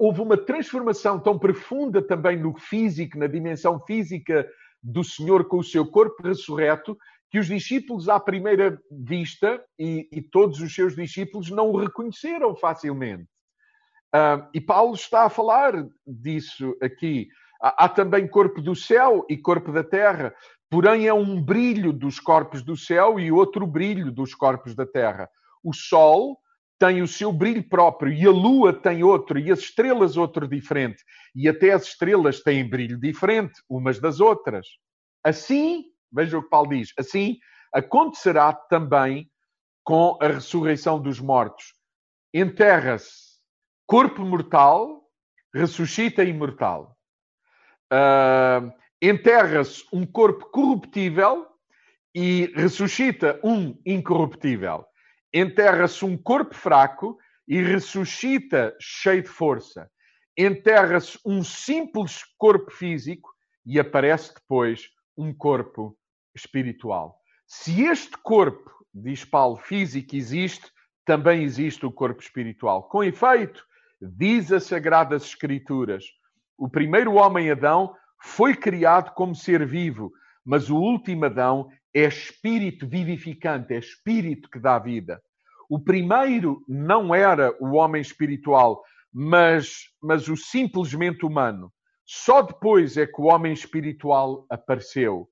houve 0.00 0.20
uma 0.20 0.36
transformação 0.36 1.20
tão 1.20 1.38
profunda 1.38 2.02
também 2.02 2.36
no 2.36 2.58
físico, 2.58 3.18
na 3.18 3.26
dimensão 3.26 3.78
física 3.80 4.48
do 4.82 5.04
Senhor 5.04 5.46
com 5.46 5.58
o 5.58 5.64
seu 5.64 5.86
corpo 5.86 6.22
ressurreto, 6.22 6.96
que 7.30 7.38
os 7.38 7.46
discípulos, 7.46 8.08
à 8.08 8.20
primeira 8.20 8.80
vista, 8.90 9.62
e, 9.78 10.08
e 10.12 10.22
todos 10.22 10.60
os 10.60 10.74
seus 10.74 10.94
discípulos, 10.94 11.50
não 11.50 11.70
o 11.70 11.76
reconheceram 11.76 12.54
facilmente. 12.54 13.26
Uh, 14.14 14.46
e 14.54 14.60
Paulo 14.60 14.94
está 14.94 15.24
a 15.24 15.30
falar 15.30 15.72
disso 16.06 16.76
aqui. 16.80 17.28
Há, 17.60 17.84
há 17.84 17.88
também 17.88 18.28
corpo 18.28 18.62
do 18.62 18.76
céu 18.76 19.26
e 19.28 19.36
corpo 19.36 19.72
da 19.72 19.82
terra. 19.82 20.32
Porém, 20.70 21.06
é 21.06 21.14
um 21.14 21.42
brilho 21.42 21.92
dos 21.92 22.20
corpos 22.20 22.62
do 22.62 22.76
céu 22.76 23.18
e 23.18 23.32
outro 23.32 23.66
brilho 23.66 24.12
dos 24.12 24.34
corpos 24.34 24.74
da 24.74 24.86
terra. 24.86 25.28
O 25.62 25.72
sol 25.72 26.38
tem 26.78 27.02
o 27.02 27.08
seu 27.08 27.32
brilho 27.32 27.68
próprio 27.68 28.12
e 28.12 28.26
a 28.26 28.30
lua 28.30 28.72
tem 28.72 29.02
outro 29.02 29.38
e 29.38 29.50
as 29.50 29.60
estrelas 29.60 30.16
outro 30.16 30.46
diferente. 30.46 31.02
E 31.34 31.48
até 31.48 31.72
as 31.72 31.84
estrelas 31.84 32.40
têm 32.40 32.68
brilho 32.68 32.98
diferente 32.98 33.54
umas 33.68 33.98
das 33.98 34.20
outras. 34.20 34.66
Assim, 35.24 35.84
veja 36.12 36.38
o 36.38 36.42
que 36.42 36.50
Paulo 36.50 36.70
diz, 36.70 36.92
assim 36.98 37.38
acontecerá 37.74 38.52
também 38.52 39.28
com 39.82 40.16
a 40.20 40.28
ressurreição 40.28 41.00
dos 41.00 41.18
mortos. 41.18 41.74
Enterra-se 42.32 43.23
corpo 43.86 44.22
mortal, 44.22 45.02
ressuscita 45.54 46.24
imortal. 46.24 46.96
Uh, 47.92 48.72
Enterra-se 49.00 49.84
um 49.92 50.06
corpo 50.06 50.46
corruptível 50.50 51.46
e 52.14 52.50
ressuscita 52.54 53.38
um 53.44 53.78
incorruptível 53.84 54.86
enterra-se 55.34 56.04
um 56.04 56.16
corpo 56.16 56.54
fraco 56.54 57.18
e 57.48 57.60
ressuscita 57.60 58.74
cheio 58.80 59.22
de 59.22 59.28
força. 59.28 59.90
Enterra-se 60.38 61.18
um 61.26 61.42
simples 61.42 62.22
corpo 62.38 62.70
físico 62.70 63.34
e 63.66 63.80
aparece 63.80 64.32
depois 64.32 64.88
um 65.16 65.34
corpo 65.34 65.98
espiritual. 66.34 67.18
Se 67.46 67.82
este 67.82 68.16
corpo, 68.18 68.70
diz 68.94 69.24
Paulo, 69.24 69.56
físico 69.56 70.14
existe, 70.14 70.70
também 71.04 71.42
existe 71.42 71.84
o 71.84 71.92
corpo 71.92 72.22
espiritual. 72.22 72.84
Com 72.84 73.02
efeito, 73.02 73.66
diz 74.10 74.52
as 74.52 74.64
Sagradas 74.64 75.24
Escrituras, 75.24 76.04
o 76.56 76.68
primeiro 76.68 77.14
homem 77.14 77.50
Adão 77.50 77.94
foi 78.20 78.54
criado 78.54 79.12
como 79.12 79.34
ser 79.34 79.66
vivo, 79.66 80.12
mas 80.44 80.70
o 80.70 80.76
último 80.76 81.24
Adão 81.26 81.68
é 81.94 82.04
espírito 82.04 82.86
vivificante, 82.86 83.74
é 83.74 83.78
espírito 83.78 84.48
que 84.50 84.58
dá 84.58 84.78
vida. 84.78 85.20
O 85.68 85.78
primeiro 85.78 86.62
não 86.68 87.14
era 87.14 87.54
o 87.60 87.74
homem 87.76 88.00
espiritual, 88.00 88.82
mas, 89.12 89.84
mas 90.02 90.28
o 90.28 90.36
simplesmente 90.36 91.24
humano. 91.24 91.72
Só 92.04 92.42
depois 92.42 92.96
é 92.96 93.06
que 93.06 93.20
o 93.20 93.24
homem 93.24 93.52
espiritual 93.52 94.46
apareceu. 94.50 95.28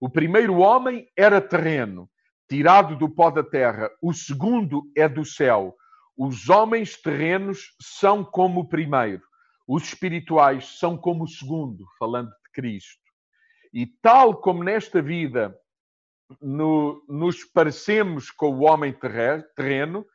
O 0.00 0.08
primeiro 0.08 0.58
homem 0.58 1.08
era 1.16 1.40
terreno, 1.40 2.08
tirado 2.48 2.96
do 2.96 3.08
pó 3.08 3.30
da 3.30 3.42
terra. 3.42 3.90
O 4.00 4.12
segundo 4.12 4.82
é 4.96 5.08
do 5.08 5.24
céu. 5.24 5.74
Os 6.16 6.48
homens 6.48 6.96
terrenos 6.96 7.74
são 7.80 8.24
como 8.24 8.60
o 8.60 8.68
primeiro. 8.68 9.22
Os 9.66 9.84
espirituais 9.84 10.78
são 10.78 10.96
como 10.96 11.24
o 11.24 11.28
segundo, 11.28 11.84
falando 11.98 12.28
de 12.28 12.52
Cristo. 12.52 13.02
E 13.72 13.86
tal 13.86 14.36
como 14.36 14.62
nesta 14.62 15.02
vida 15.02 15.58
no, 16.40 17.04
nos 17.08 17.44
parecemos 17.44 18.30
com 18.30 18.54
o 18.54 18.64
homem 18.64 18.94
terreno, 19.56 20.06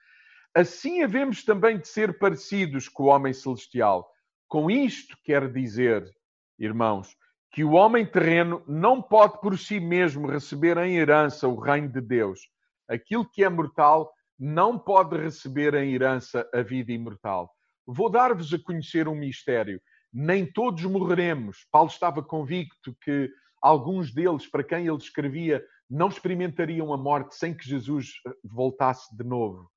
assim 0.55 1.03
havemos 1.03 1.43
também 1.43 1.77
de 1.77 1.87
ser 1.87 2.17
parecidos 2.17 2.87
com 2.87 3.03
o 3.03 3.07
homem 3.07 3.33
celestial. 3.33 4.09
Com 4.47 4.71
isto 4.71 5.17
quer 5.23 5.51
dizer, 5.51 6.09
irmãos, 6.57 7.15
que 7.51 7.63
o 7.63 7.71
homem 7.71 8.05
terreno 8.05 8.63
não 8.67 9.01
pode 9.01 9.39
por 9.41 9.57
si 9.57 9.79
mesmo 9.79 10.27
receber 10.27 10.77
em 10.77 10.97
herança 10.97 11.47
o 11.47 11.59
reino 11.59 11.89
de 11.89 12.01
Deus. 12.01 12.39
Aquilo 12.87 13.29
que 13.29 13.43
é 13.43 13.49
mortal 13.49 14.11
não 14.39 14.79
pode 14.79 15.17
receber 15.17 15.73
em 15.73 15.93
herança 15.93 16.49
a 16.53 16.61
vida 16.61 16.91
imortal. 16.91 17.53
Vou 17.85 18.09
dar-vos 18.09 18.53
a 18.53 18.59
conhecer 18.59 19.07
um 19.07 19.15
mistério. 19.15 19.81
Nem 20.13 20.45
todos 20.45 20.83
morreremos. 20.85 21.67
Paulo 21.71 21.89
estava 21.89 22.23
convicto 22.23 22.95
que 23.01 23.29
alguns 23.61 24.13
deles, 24.13 24.47
para 24.47 24.63
quem 24.63 24.87
ele 24.87 24.97
escrevia, 24.97 25.63
não 25.89 26.07
experimentariam 26.07 26.93
a 26.93 26.97
morte 26.97 27.35
sem 27.35 27.53
que 27.53 27.67
Jesus 27.67 28.13
eh, 28.25 28.31
voltasse 28.43 29.15
de 29.15 29.23
novo 29.23 29.69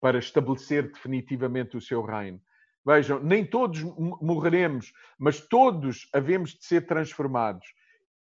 para 0.00 0.18
estabelecer 0.18 0.92
definitivamente 0.92 1.76
o 1.76 1.80
seu 1.80 2.02
reino. 2.02 2.40
Vejam, 2.86 3.18
nem 3.18 3.44
todos 3.44 3.82
morreremos, 4.20 4.92
mas 5.18 5.40
todos 5.40 6.06
havemos 6.12 6.50
de 6.50 6.66
ser 6.66 6.86
transformados. 6.86 7.66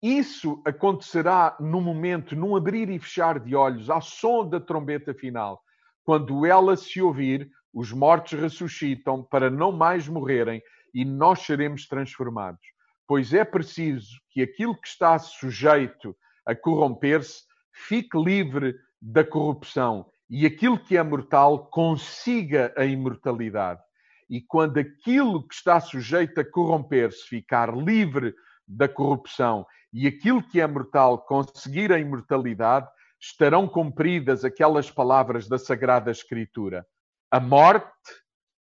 Isso 0.00 0.62
acontecerá 0.64 1.56
no 1.58 1.80
momento, 1.80 2.36
num 2.36 2.54
abrir 2.54 2.88
e 2.88 2.98
fechar 3.00 3.40
de 3.40 3.56
olhos, 3.56 3.90
ao 3.90 4.00
som 4.00 4.48
da 4.48 4.60
trombeta 4.60 5.12
final. 5.12 5.60
Quando 6.04 6.44
ela 6.44 6.76
se 6.76 7.00
ouvir, 7.00 7.50
os 7.72 7.92
mortos 7.92 8.38
ressuscitam 8.38 9.22
para 9.22 9.50
não 9.50 9.72
mais 9.72 10.08
morrerem 10.08 10.62
e 10.94 11.04
nós 11.04 11.40
seremos 11.40 11.86
transformados. 11.86 12.60
Pois 13.06 13.32
é 13.32 13.44
preciso 13.44 14.20
que 14.30 14.42
aquilo 14.42 14.78
que 14.78 14.88
está 14.88 15.18
sujeito 15.18 16.16
a 16.44 16.54
corromper-se, 16.54 17.42
fique 17.72 18.18
livre 18.18 18.74
da 19.00 19.24
corrupção 19.24 20.06
e 20.28 20.46
aquilo 20.46 20.78
que 20.78 20.96
é 20.96 21.02
mortal 21.02 21.66
consiga 21.66 22.72
a 22.76 22.84
imortalidade. 22.84 23.80
E 24.28 24.40
quando 24.40 24.78
aquilo 24.78 25.46
que 25.46 25.54
está 25.54 25.80
sujeito 25.80 26.40
a 26.40 26.44
corromper-se 26.44 27.26
ficar 27.26 27.76
livre 27.76 28.34
da 28.66 28.88
corrupção 28.88 29.66
e 29.92 30.06
aquilo 30.06 30.42
que 30.42 30.60
é 30.60 30.66
mortal 30.66 31.18
conseguir 31.18 31.92
a 31.92 31.98
imortalidade, 31.98 32.88
estarão 33.22 33.68
cumpridas 33.68 34.44
aquelas 34.44 34.90
palavras 34.90 35.48
da 35.48 35.58
Sagrada 35.58 36.10
Escritura. 36.10 36.86
A 37.30 37.38
morte 37.38 37.86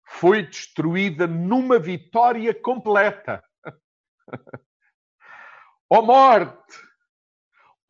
foi 0.05 0.47
destruída 0.47 1.27
numa 1.27 1.79
vitória 1.79 2.55
completa. 2.55 3.43
Ó 5.91 5.99
oh 5.99 6.03
morte, 6.03 6.63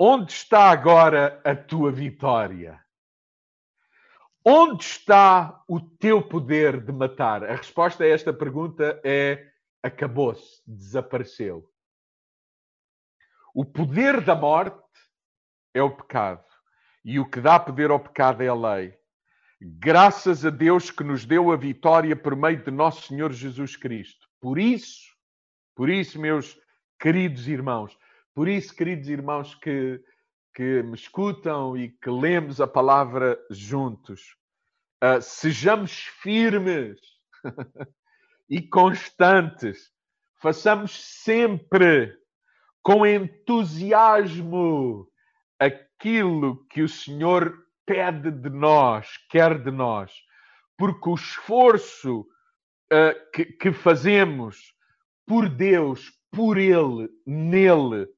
Onde 0.04 0.32
está 0.32 0.70
agora 0.70 1.40
a 1.44 1.54
tua 1.54 1.92
vitória? 1.92 2.84
Onde 4.44 4.82
está 4.82 5.62
o 5.68 5.80
teu 5.80 6.26
poder 6.26 6.84
de 6.84 6.90
matar? 6.90 7.44
A 7.44 7.54
resposta 7.54 8.02
a 8.02 8.08
esta 8.08 8.32
pergunta 8.32 9.00
é: 9.04 9.52
acabou-se, 9.80 10.60
desapareceu. 10.66 11.70
O 13.54 13.64
poder 13.64 14.20
da 14.24 14.34
morte 14.34 14.82
é 15.72 15.80
o 15.80 15.94
pecado. 15.94 16.44
E 17.04 17.18
o 17.18 17.28
que 17.28 17.40
dá 17.40 17.58
poder 17.58 17.90
ao 17.90 17.98
pecado 17.98 18.42
é 18.42 18.48
a 18.48 18.54
lei. 18.54 18.94
Graças 19.60 20.44
a 20.44 20.50
Deus 20.50 20.90
que 20.90 21.04
nos 21.04 21.24
deu 21.24 21.52
a 21.52 21.56
vitória 21.56 22.16
por 22.16 22.34
meio 22.34 22.62
de 22.62 22.70
nosso 22.70 23.06
Senhor 23.06 23.32
Jesus 23.32 23.76
Cristo. 23.76 24.26
Por 24.40 24.58
isso, 24.58 25.12
por 25.74 25.88
isso, 25.88 26.20
meus 26.20 26.58
queridos 27.00 27.48
irmãos, 27.48 27.96
por 28.34 28.48
isso, 28.48 28.74
queridos 28.74 29.08
irmãos 29.08 29.54
que, 29.54 30.02
que 30.54 30.82
me 30.82 30.94
escutam 30.94 31.76
e 31.76 31.90
que 31.90 32.10
lemos 32.10 32.60
a 32.60 32.66
palavra 32.66 33.38
juntos, 33.50 34.36
uh, 35.02 35.20
sejamos 35.20 35.92
firmes 36.22 36.98
e 38.48 38.60
constantes, 38.62 39.90
façamos 40.40 40.92
sempre 41.22 42.16
com 42.82 43.06
entusiasmo 43.06 45.08
aquilo 45.58 45.91
que 46.02 46.82
o 46.82 46.88
Senhor 46.88 47.64
pede 47.86 48.30
de 48.30 48.50
nós, 48.50 49.18
quer 49.30 49.62
de 49.62 49.70
nós, 49.70 50.12
porque 50.76 51.08
o 51.08 51.14
esforço 51.14 52.22
uh, 52.92 53.30
que, 53.32 53.44
que 53.44 53.72
fazemos 53.72 54.74
por 55.24 55.48
Deus, 55.48 56.10
por 56.30 56.58
Ele, 56.58 57.08
nele, 57.24 58.08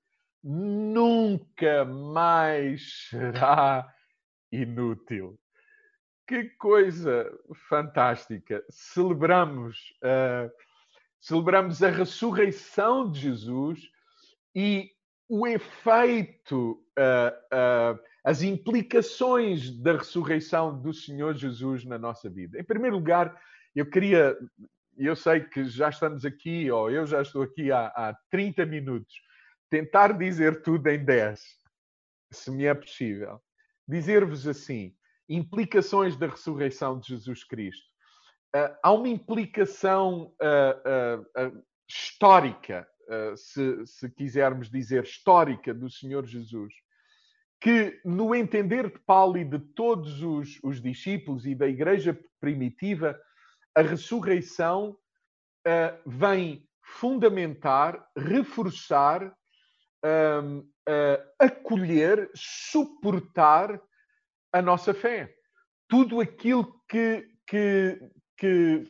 nunca 0.43 1.85
mais 1.85 3.09
será 3.11 3.87
inútil. 4.51 5.39
Que 6.27 6.45
coisa 6.57 7.31
fantástica! 7.69 8.65
Celebramos, 8.71 9.77
uh, 10.03 10.51
celebramos 11.21 11.83
a 11.83 11.91
ressurreição 11.91 13.11
de 13.11 13.21
Jesus 13.21 13.91
e 14.55 14.94
o 15.29 15.47
efeito, 15.47 16.83
uh, 16.99 17.97
uh, 17.97 18.01
as 18.23 18.43
implicações 18.43 19.71
da 19.71 19.97
ressurreição 19.97 20.81
do 20.81 20.93
Senhor 20.93 21.35
Jesus 21.35 21.85
na 21.85 21.99
nossa 21.99 22.29
vida. 22.29 22.59
Em 22.59 22.65
primeiro 22.65 22.97
lugar, 22.97 23.41
eu 23.75 23.89
queria, 23.89 24.37
eu 24.97 25.17
sei 25.17 25.41
que 25.41 25.65
já 25.65 25.89
estamos 25.89 26.25
aqui, 26.25 26.71
ou 26.71 26.91
eu 26.91 27.07
já 27.07 27.23
estou 27.23 27.43
aqui 27.43 27.73
há, 27.73 27.87
há 27.89 28.17
30 28.31 28.67
minutos, 28.67 29.15
tentar 29.71 30.13
dizer 30.13 30.63
tudo 30.63 30.89
em 30.89 31.05
10, 31.05 31.43
se 32.33 32.51
me 32.51 32.65
é 32.65 32.75
possível. 32.75 33.41
Dizer-vos 33.89 34.47
assim: 34.47 34.95
implicações 35.29 36.17
da 36.17 36.27
ressurreição 36.27 36.99
de 36.99 37.09
Jesus 37.09 37.45
Cristo. 37.45 37.87
Uh, 38.55 38.77
há 38.83 38.93
uma 38.93 39.09
implicação 39.09 40.33
histórica, 41.89 42.87
se, 43.37 43.87
se, 43.87 44.11
quisermos 44.11 44.71
dizer 44.71 45.05
histórica, 45.05 45.73
do 45.75 45.91
Senhor 45.91 46.25
Jesus, 46.27 46.73
que 47.61 48.01
no 48.05 48.35
entender 48.35 48.91
de 48.91 48.99
Paulo 49.01 49.39
e 49.39 49.45
de 49.45 49.59
todos 49.59 50.23
os, 50.23 50.59
os 50.63 50.81
discípulos 50.81 51.47
e 51.47 51.55
da 51.55 51.67
igreja 51.67 52.19
primitiva, 52.41 53.19
a 53.75 53.83
ressurreição 53.83 54.97
vem 56.05 56.69
fundamentar, 56.85 58.07
reforçar, 58.17 59.35
uh, 60.05 60.69
acolher, 61.39 62.31
suportar 62.35 63.81
a 64.53 64.61
nossa 64.61 64.93
fé. 64.93 65.35
Tudo 65.89 66.21
aquilo 66.21 66.81
que, 66.89 67.27
que, 67.47 67.99
que 68.37 68.87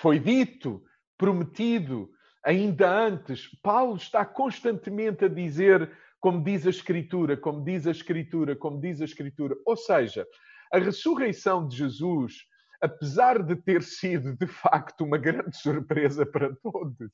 foi 0.00 0.18
dito, 0.18 0.82
prometido, 1.16 2.10
ainda 2.44 2.90
antes, 2.90 3.48
Paulo 3.62 3.96
está 3.96 4.24
constantemente 4.24 5.24
a 5.24 5.28
dizer, 5.28 5.90
como 6.20 6.42
diz 6.42 6.66
a 6.66 6.70
Escritura, 6.70 7.36
como 7.36 7.64
diz 7.64 7.86
a 7.86 7.90
Escritura, 7.90 8.56
como 8.56 8.80
diz 8.80 9.00
a 9.00 9.04
Escritura. 9.04 9.56
Ou 9.64 9.76
seja, 9.76 10.26
a 10.72 10.78
ressurreição 10.78 11.66
de 11.66 11.76
Jesus, 11.76 12.44
apesar 12.80 13.42
de 13.42 13.56
ter 13.56 13.82
sido 13.82 14.36
de 14.36 14.46
facto 14.46 15.04
uma 15.04 15.18
grande 15.18 15.56
surpresa 15.58 16.24
para 16.26 16.54
todos, 16.56 17.10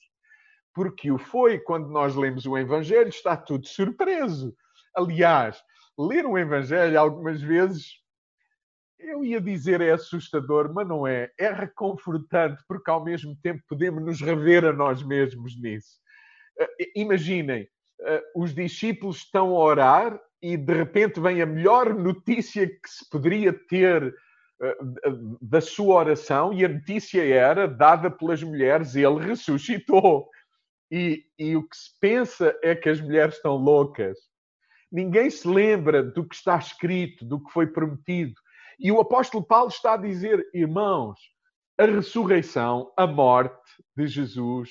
porque 0.74 1.10
o 1.10 1.18
foi 1.18 1.58
quando 1.58 1.88
nós 1.88 2.16
lemos 2.16 2.46
o 2.46 2.58
Evangelho, 2.58 3.08
está 3.08 3.36
tudo 3.36 3.66
surpreso. 3.66 4.54
Aliás, 4.94 5.62
ler 5.98 6.26
o 6.26 6.36
Evangelho 6.36 6.98
algumas 6.98 7.40
vezes 7.40 8.03
eu 9.04 9.24
ia 9.24 9.40
dizer 9.40 9.80
é 9.80 9.92
assustador, 9.92 10.72
mas 10.72 10.86
não 10.86 11.06
é. 11.06 11.30
É 11.38 11.52
reconfortante, 11.52 12.62
porque 12.66 12.90
ao 12.90 13.04
mesmo 13.04 13.36
tempo 13.42 13.62
podemos 13.68 14.02
nos 14.02 14.20
rever 14.20 14.64
a 14.64 14.72
nós 14.72 15.02
mesmos 15.02 15.60
nisso. 15.60 15.98
Uh, 16.60 16.66
imaginem, 16.96 17.68
uh, 18.00 18.42
os 18.42 18.54
discípulos 18.54 19.18
estão 19.18 19.48
a 19.50 19.58
orar 19.58 20.20
e 20.42 20.56
de 20.56 20.72
repente 20.74 21.20
vem 21.20 21.40
a 21.40 21.46
melhor 21.46 21.94
notícia 21.94 22.66
que 22.66 22.88
se 22.88 23.08
poderia 23.10 23.52
ter 23.52 24.04
uh, 24.04 25.38
da 25.40 25.60
sua 25.60 25.96
oração, 25.96 26.52
e 26.52 26.64
a 26.64 26.68
notícia 26.68 27.24
era 27.24 27.66
dada 27.66 28.10
pelas 28.10 28.42
mulheres: 28.42 28.94
ele 28.94 29.18
ressuscitou. 29.20 30.28
E, 30.90 31.24
e 31.38 31.56
o 31.56 31.66
que 31.66 31.76
se 31.76 31.98
pensa 32.00 32.56
é 32.62 32.74
que 32.74 32.88
as 32.88 33.00
mulheres 33.00 33.36
estão 33.36 33.56
loucas. 33.56 34.16
Ninguém 34.92 35.28
se 35.28 35.48
lembra 35.48 36.04
do 36.04 36.28
que 36.28 36.36
está 36.36 36.56
escrito, 36.56 37.24
do 37.24 37.42
que 37.42 37.50
foi 37.50 37.66
prometido. 37.66 38.34
E 38.78 38.90
o 38.90 39.00
apóstolo 39.00 39.44
Paulo 39.44 39.68
está 39.68 39.94
a 39.94 39.98
dizer, 39.98 40.44
irmãos, 40.52 41.18
a 41.78 41.84
ressurreição, 41.84 42.92
a 42.96 43.06
morte 43.06 43.60
de 43.96 44.06
Jesus 44.06 44.70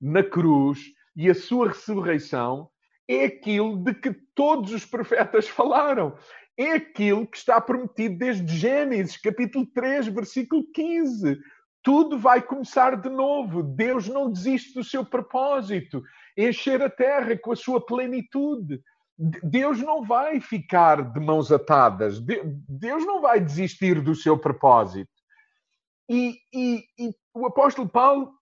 na 0.00 0.22
cruz 0.22 0.80
e 1.16 1.28
a 1.28 1.34
sua 1.34 1.68
ressurreição 1.68 2.70
é 3.08 3.24
aquilo 3.24 3.76
de 3.76 3.94
que 3.94 4.12
todos 4.34 4.72
os 4.72 4.84
profetas 4.84 5.48
falaram. 5.48 6.14
É 6.56 6.72
aquilo 6.72 7.26
que 7.26 7.36
está 7.36 7.60
prometido 7.60 8.18
desde 8.18 8.56
Gênesis, 8.56 9.16
capítulo 9.16 9.64
3, 9.66 10.08
versículo 10.08 10.64
15. 10.72 11.38
Tudo 11.82 12.18
vai 12.18 12.42
começar 12.42 12.96
de 12.96 13.08
novo. 13.08 13.62
Deus 13.62 14.08
não 14.08 14.30
desiste 14.30 14.74
do 14.74 14.82
seu 14.82 15.04
propósito, 15.04 16.02
encher 16.36 16.82
a 16.82 16.90
terra 16.90 17.36
com 17.38 17.52
a 17.52 17.56
sua 17.56 17.84
plenitude. 17.84 18.80
Deus 19.18 19.80
não 19.80 20.04
vai 20.04 20.40
ficar 20.40 21.02
de 21.02 21.18
mãos 21.18 21.50
atadas, 21.50 22.20
Deus 22.20 23.04
não 23.04 23.20
vai 23.20 23.40
desistir 23.40 24.00
do 24.00 24.14
seu 24.14 24.38
propósito. 24.38 25.10
E, 26.08 26.38
e, 26.54 26.84
e, 26.96 27.10
o 27.34 27.44
apóstolo 27.46 27.88
Paulo 27.88 28.32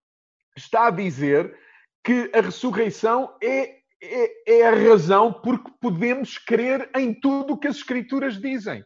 está 0.55 0.89
a 0.89 0.91
dizer 0.91 1.57
que 2.05 2.31
a 2.35 2.43
ressurreição 2.43 3.35
é, 3.43 3.79
é, 4.03 4.59
é 4.59 4.67
a 4.69 4.75
razão 4.75 5.33
porque 5.33 5.71
podemos 5.81 6.37
crer 6.37 6.91
em 6.95 7.19
tudo 7.19 7.55
o 7.55 7.59
que 7.59 7.69
as 7.69 7.77
Escrituras 7.77 8.39
dizem. 8.39 8.85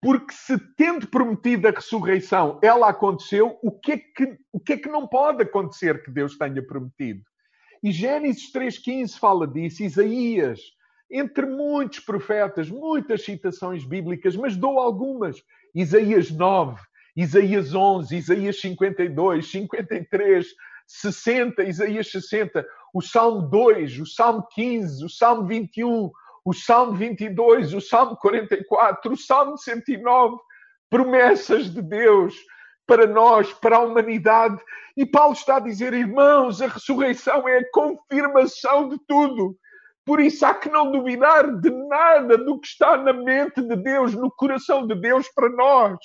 Porque 0.00 0.32
se 0.32 0.56
tendo 0.76 1.08
prometido 1.08 1.66
a 1.66 1.72
ressurreição, 1.72 2.60
ela 2.62 2.88
aconteceu, 2.88 3.58
o 3.62 3.72
que 3.72 3.92
é 3.92 3.98
que, 3.98 4.38
o 4.52 4.60
que, 4.60 4.74
é 4.74 4.76
que 4.76 4.88
não 4.88 5.08
pode 5.08 5.42
acontecer 5.42 6.04
que 6.04 6.10
Deus 6.10 6.38
tenha 6.38 6.64
prometido? 6.64 7.22
E 7.82 7.90
Gênesis 7.90 8.52
3,15 8.52 9.18
fala 9.18 9.46
disso, 9.46 9.82
Isaías 9.82 10.60
entre 11.10 11.46
muitos 11.46 12.00
profetas, 12.00 12.68
muitas 12.68 13.24
citações 13.24 13.84
bíblicas, 13.84 14.36
mas 14.36 14.56
dou 14.56 14.78
algumas. 14.78 15.42
Isaías 15.74 16.30
9, 16.30 16.80
Isaías 17.16 17.74
11, 17.74 18.16
Isaías 18.16 18.60
52, 18.60 19.50
53, 19.50 20.46
60, 20.86 21.62
Isaías 21.64 22.10
60, 22.10 22.66
o 22.94 23.00
Salmo 23.02 23.42
2, 23.42 24.00
o 24.00 24.06
Salmo 24.06 24.46
15, 24.52 25.04
o 25.04 25.08
Salmo 25.08 25.46
21, 25.46 26.10
o 26.44 26.52
Salmo 26.52 26.92
22, 26.92 27.74
o 27.74 27.80
Salmo 27.80 28.16
44, 28.16 29.12
o 29.12 29.16
Salmo 29.16 29.58
109, 29.58 30.36
promessas 30.88 31.72
de 31.72 31.82
Deus 31.82 32.34
para 32.86 33.06
nós, 33.06 33.52
para 33.52 33.76
a 33.76 33.82
humanidade. 33.82 34.62
E 34.96 35.04
Paulo 35.04 35.32
está 35.32 35.56
a 35.56 35.60
dizer, 35.60 35.92
irmãos, 35.92 36.62
a 36.62 36.68
ressurreição 36.68 37.48
é 37.48 37.58
a 37.58 37.70
confirmação 37.70 38.88
de 38.88 38.98
tudo. 39.06 39.56
Por 40.06 40.20
isso 40.20 40.46
há 40.46 40.54
que 40.54 40.70
não 40.70 40.92
duvidar 40.92 41.50
de 41.60 41.68
nada 41.68 42.38
do 42.38 42.60
que 42.60 42.68
está 42.68 42.96
na 42.96 43.12
mente 43.12 43.60
de 43.60 43.74
Deus, 43.74 44.14
no 44.14 44.30
coração 44.30 44.86
de 44.86 44.94
Deus 44.94 45.28
para 45.34 45.48
nós. 45.48 45.98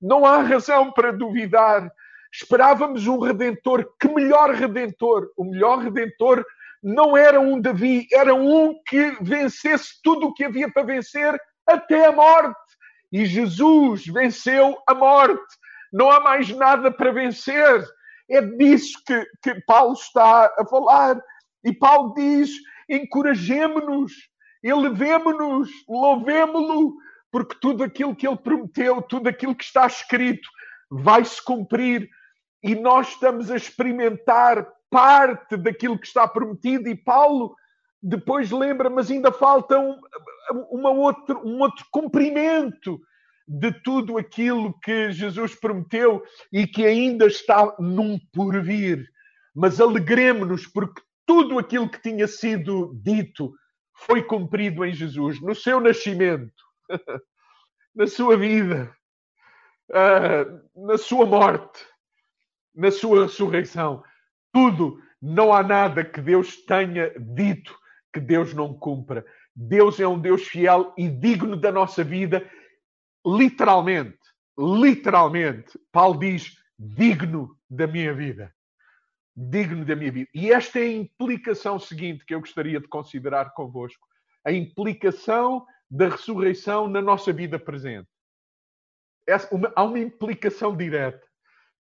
Não 0.00 0.26
há 0.26 0.42
razão 0.42 0.92
para 0.92 1.14
duvidar. 1.14 1.90
Esperávamos 2.30 3.06
um 3.06 3.18
redentor. 3.18 3.90
Que 3.98 4.06
melhor 4.06 4.50
redentor? 4.50 5.30
O 5.34 5.44
melhor 5.44 5.78
redentor 5.78 6.44
não 6.82 7.16
era 7.16 7.40
um 7.40 7.58
Davi, 7.58 8.06
era 8.12 8.34
um 8.34 8.74
que 8.86 9.16
vencesse 9.22 9.98
tudo 10.04 10.26
o 10.26 10.34
que 10.34 10.44
havia 10.44 10.70
para 10.70 10.82
vencer 10.82 11.34
até 11.66 12.04
a 12.06 12.12
morte. 12.12 12.60
E 13.10 13.24
Jesus 13.24 14.06
venceu 14.06 14.76
a 14.86 14.94
morte. 14.94 15.56
Não 15.90 16.10
há 16.10 16.20
mais 16.20 16.50
nada 16.50 16.90
para 16.90 17.12
vencer. 17.12 17.82
É 18.30 18.42
disso 18.42 19.02
que, 19.06 19.26
que 19.42 19.54
Paulo 19.62 19.94
está 19.94 20.52
a 20.58 20.66
falar. 20.66 21.18
E 21.64 21.72
Paulo 21.72 22.12
diz: 22.14 22.50
encorajemo-nos, 22.88 24.12
elevemo-nos, 24.62 25.70
louvemo-lo, 25.88 26.94
porque 27.30 27.56
tudo 27.60 27.84
aquilo 27.84 28.16
que 28.16 28.26
ele 28.26 28.36
prometeu, 28.36 29.02
tudo 29.02 29.28
aquilo 29.28 29.54
que 29.54 29.64
está 29.64 29.86
escrito, 29.86 30.48
vai 30.90 31.24
se 31.24 31.42
cumprir 31.44 32.08
e 32.62 32.74
nós 32.74 33.08
estamos 33.08 33.50
a 33.50 33.56
experimentar 33.56 34.66
parte 34.90 35.56
daquilo 35.56 35.98
que 35.98 36.06
está 36.06 36.26
prometido. 36.26 36.88
E 36.88 36.96
Paulo 36.96 37.54
depois 38.02 38.50
lembra, 38.50 38.88
mas 38.88 39.10
ainda 39.10 39.30
falta 39.30 39.78
um, 39.78 39.98
uma 40.70 40.90
outra, 40.90 41.36
um 41.38 41.60
outro 41.60 41.84
cumprimento 41.90 43.00
de 43.46 43.72
tudo 43.82 44.18
aquilo 44.18 44.78
que 44.80 45.10
Jesus 45.10 45.54
prometeu 45.54 46.22
e 46.52 46.66
que 46.66 46.84
ainda 46.84 47.26
está 47.26 47.74
num 47.78 48.18
porvir. 48.32 49.06
Mas 49.54 49.80
alegremos-nos 49.80 50.66
porque 50.66 51.00
tudo 51.28 51.58
aquilo 51.58 51.90
que 51.90 52.00
tinha 52.00 52.26
sido 52.26 52.94
dito 52.94 53.54
foi 53.92 54.22
cumprido 54.22 54.82
em 54.82 54.94
Jesus, 54.94 55.38
no 55.42 55.54
seu 55.54 55.78
nascimento, 55.78 56.64
na 57.94 58.06
sua 58.06 58.34
vida, 58.34 58.90
ah, 59.92 60.46
na 60.74 60.96
sua 60.96 61.26
morte, 61.26 61.84
na 62.74 62.90
sua 62.90 63.24
ressurreição. 63.24 64.02
Tudo, 64.50 65.02
não 65.20 65.52
há 65.52 65.62
nada 65.62 66.02
que 66.02 66.22
Deus 66.22 66.64
tenha 66.64 67.12
dito 67.18 67.78
que 68.10 68.20
Deus 68.20 68.54
não 68.54 68.72
cumpra. 68.72 69.22
Deus 69.54 70.00
é 70.00 70.08
um 70.08 70.18
Deus 70.18 70.46
fiel 70.46 70.94
e 70.96 71.10
digno 71.10 71.56
da 71.56 71.70
nossa 71.70 72.02
vida, 72.02 72.48
literalmente. 73.26 74.16
Literalmente. 74.58 75.78
Paulo 75.92 76.18
diz: 76.18 76.56
digno 76.78 77.54
da 77.68 77.86
minha 77.86 78.14
vida 78.14 78.50
digno 79.38 79.84
da 79.84 79.94
minha 79.94 80.10
vida. 80.10 80.28
E 80.34 80.50
esta 80.50 80.80
é 80.80 80.82
a 80.82 80.92
implicação 80.92 81.78
seguinte 81.78 82.24
que 82.24 82.34
eu 82.34 82.40
gostaria 82.40 82.80
de 82.80 82.88
considerar 82.88 83.52
convosco: 83.52 84.04
a 84.44 84.50
implicação 84.50 85.64
da 85.88 86.08
ressurreição 86.08 86.88
na 86.88 87.00
nossa 87.00 87.32
vida 87.32 87.58
presente. 87.58 88.08
Uma, 89.52 89.72
há 89.76 89.84
uma 89.84 89.98
implicação 89.98 90.76
direta. 90.76 91.22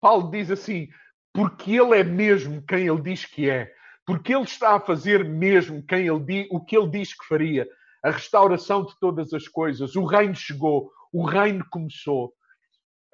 Paulo 0.01 0.32
diz 0.32 0.49
assim: 0.49 0.89
porque 1.32 1.72
ele 1.72 1.99
é 1.99 2.04
mesmo 2.04 2.64
quem 2.66 2.88
ele 2.88 3.01
diz 3.01 3.26
que 3.26 3.47
é, 3.47 3.72
porque 4.06 4.34
ele 4.34 4.45
está 4.45 4.76
a 4.76 4.80
fazer 4.80 5.24
mesmo 5.24 5.86
quem 5.86 6.08
ele, 6.08 6.47
o 6.49 6.60
que 6.60 6.76
ele 6.76 6.89
diz 6.89 7.14
que 7.14 7.26
faria, 7.28 7.68
a 8.04 8.10
restauração 8.10 8.84
de 8.84 8.97
todas 8.99 9.32
as 9.32 9.47
coisas, 9.47 9.95
o 9.95 10.06
reino 10.06 10.36
chegou, 10.36 10.91
o 11.12 11.24
reino 11.24 11.64
começou. 11.70 12.34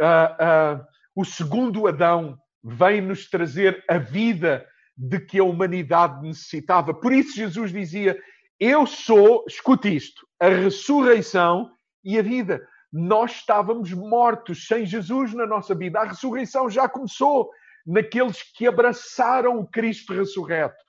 Uh, 0.01 0.79
uh, 0.79 0.85
o 1.13 1.25
segundo 1.25 1.85
Adão 1.87 2.39
vem 2.63 3.01
nos 3.01 3.29
trazer 3.29 3.83
a 3.87 3.97
vida 3.97 4.65
de 4.97 5.19
que 5.19 5.39
a 5.39 5.43
humanidade 5.43 6.21
necessitava. 6.21 6.93
Por 6.93 7.13
isso 7.13 7.35
Jesus 7.35 7.71
dizia: 7.71 8.17
Eu 8.59 8.85
sou, 8.85 9.45
escute 9.47 9.95
isto, 9.95 10.27
a 10.39 10.49
ressurreição 10.49 11.71
e 12.03 12.19
a 12.19 12.21
vida. 12.21 12.61
Nós 12.91 13.31
estávamos 13.31 13.93
mortos 13.93 14.67
sem 14.67 14.85
Jesus 14.85 15.33
na 15.33 15.45
nossa 15.45 15.75
vida. 15.75 15.99
A 15.99 16.05
ressurreição 16.05 16.69
já 16.69 16.89
começou 16.89 17.49
naqueles 17.85 18.43
que 18.43 18.67
abraçaram 18.67 19.59
o 19.59 19.67
Cristo 19.67 20.13
ressurreto, 20.13 20.83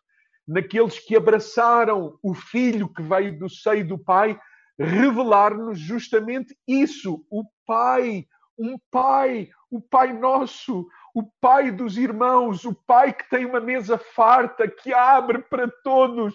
naqueles 0.46 0.98
que 0.98 1.16
abraçaram 1.16 2.18
o 2.22 2.34
Filho 2.34 2.92
que 2.92 3.02
veio 3.02 3.38
do 3.38 3.48
seio 3.48 3.86
do 3.86 3.98
Pai, 3.98 4.38
revelar-nos 4.78 5.78
justamente 5.78 6.56
isso: 6.66 7.24
o 7.30 7.44
Pai, 7.66 8.26
um 8.58 8.76
Pai, 8.90 9.48
o 9.70 9.80
Pai 9.80 10.12
Nosso, 10.12 10.86
o 11.14 11.24
Pai 11.40 11.70
dos 11.70 11.96
irmãos, 11.96 12.64
o 12.64 12.74
Pai 12.74 13.12
que 13.12 13.28
tem 13.28 13.44
uma 13.44 13.60
mesa 13.60 13.98
farta, 13.98 14.68
que 14.68 14.92
abre 14.92 15.38
para 15.38 15.68
todos, 15.82 16.34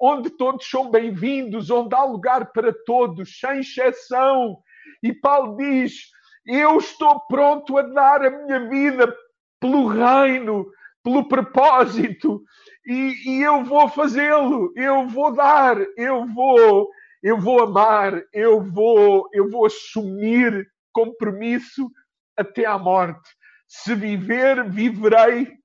onde 0.00 0.30
todos 0.30 0.68
são 0.68 0.90
bem-vindos, 0.90 1.70
onde 1.70 1.94
há 1.94 2.04
lugar 2.04 2.52
para 2.52 2.72
todos, 2.84 3.38
sem 3.38 3.60
exceção. 3.60 4.58
E 5.02 5.12
Paulo 5.12 5.56
diz: 5.56 6.10
Eu 6.46 6.78
estou 6.78 7.20
pronto 7.26 7.76
a 7.78 7.82
dar 7.82 8.24
a 8.24 8.30
minha 8.30 8.68
vida 8.68 9.14
pelo 9.60 9.86
reino, 9.86 10.66
pelo 11.02 11.28
propósito, 11.28 12.42
e, 12.86 13.14
e 13.26 13.42
eu 13.42 13.62
vou 13.64 13.88
fazê-lo, 13.88 14.72
eu 14.76 15.06
vou 15.06 15.32
dar, 15.32 15.76
eu 15.96 16.26
vou, 16.26 16.88
eu 17.22 17.38
vou 17.38 17.62
amar, 17.62 18.22
eu 18.32 18.62
vou, 18.62 19.28
eu 19.32 19.50
vou 19.50 19.66
assumir 19.66 20.66
compromisso 20.92 21.90
até 22.36 22.64
à 22.64 22.78
morte. 22.78 23.30
Se 23.76 23.92
viver, 23.92 24.70
viverei 24.70 25.58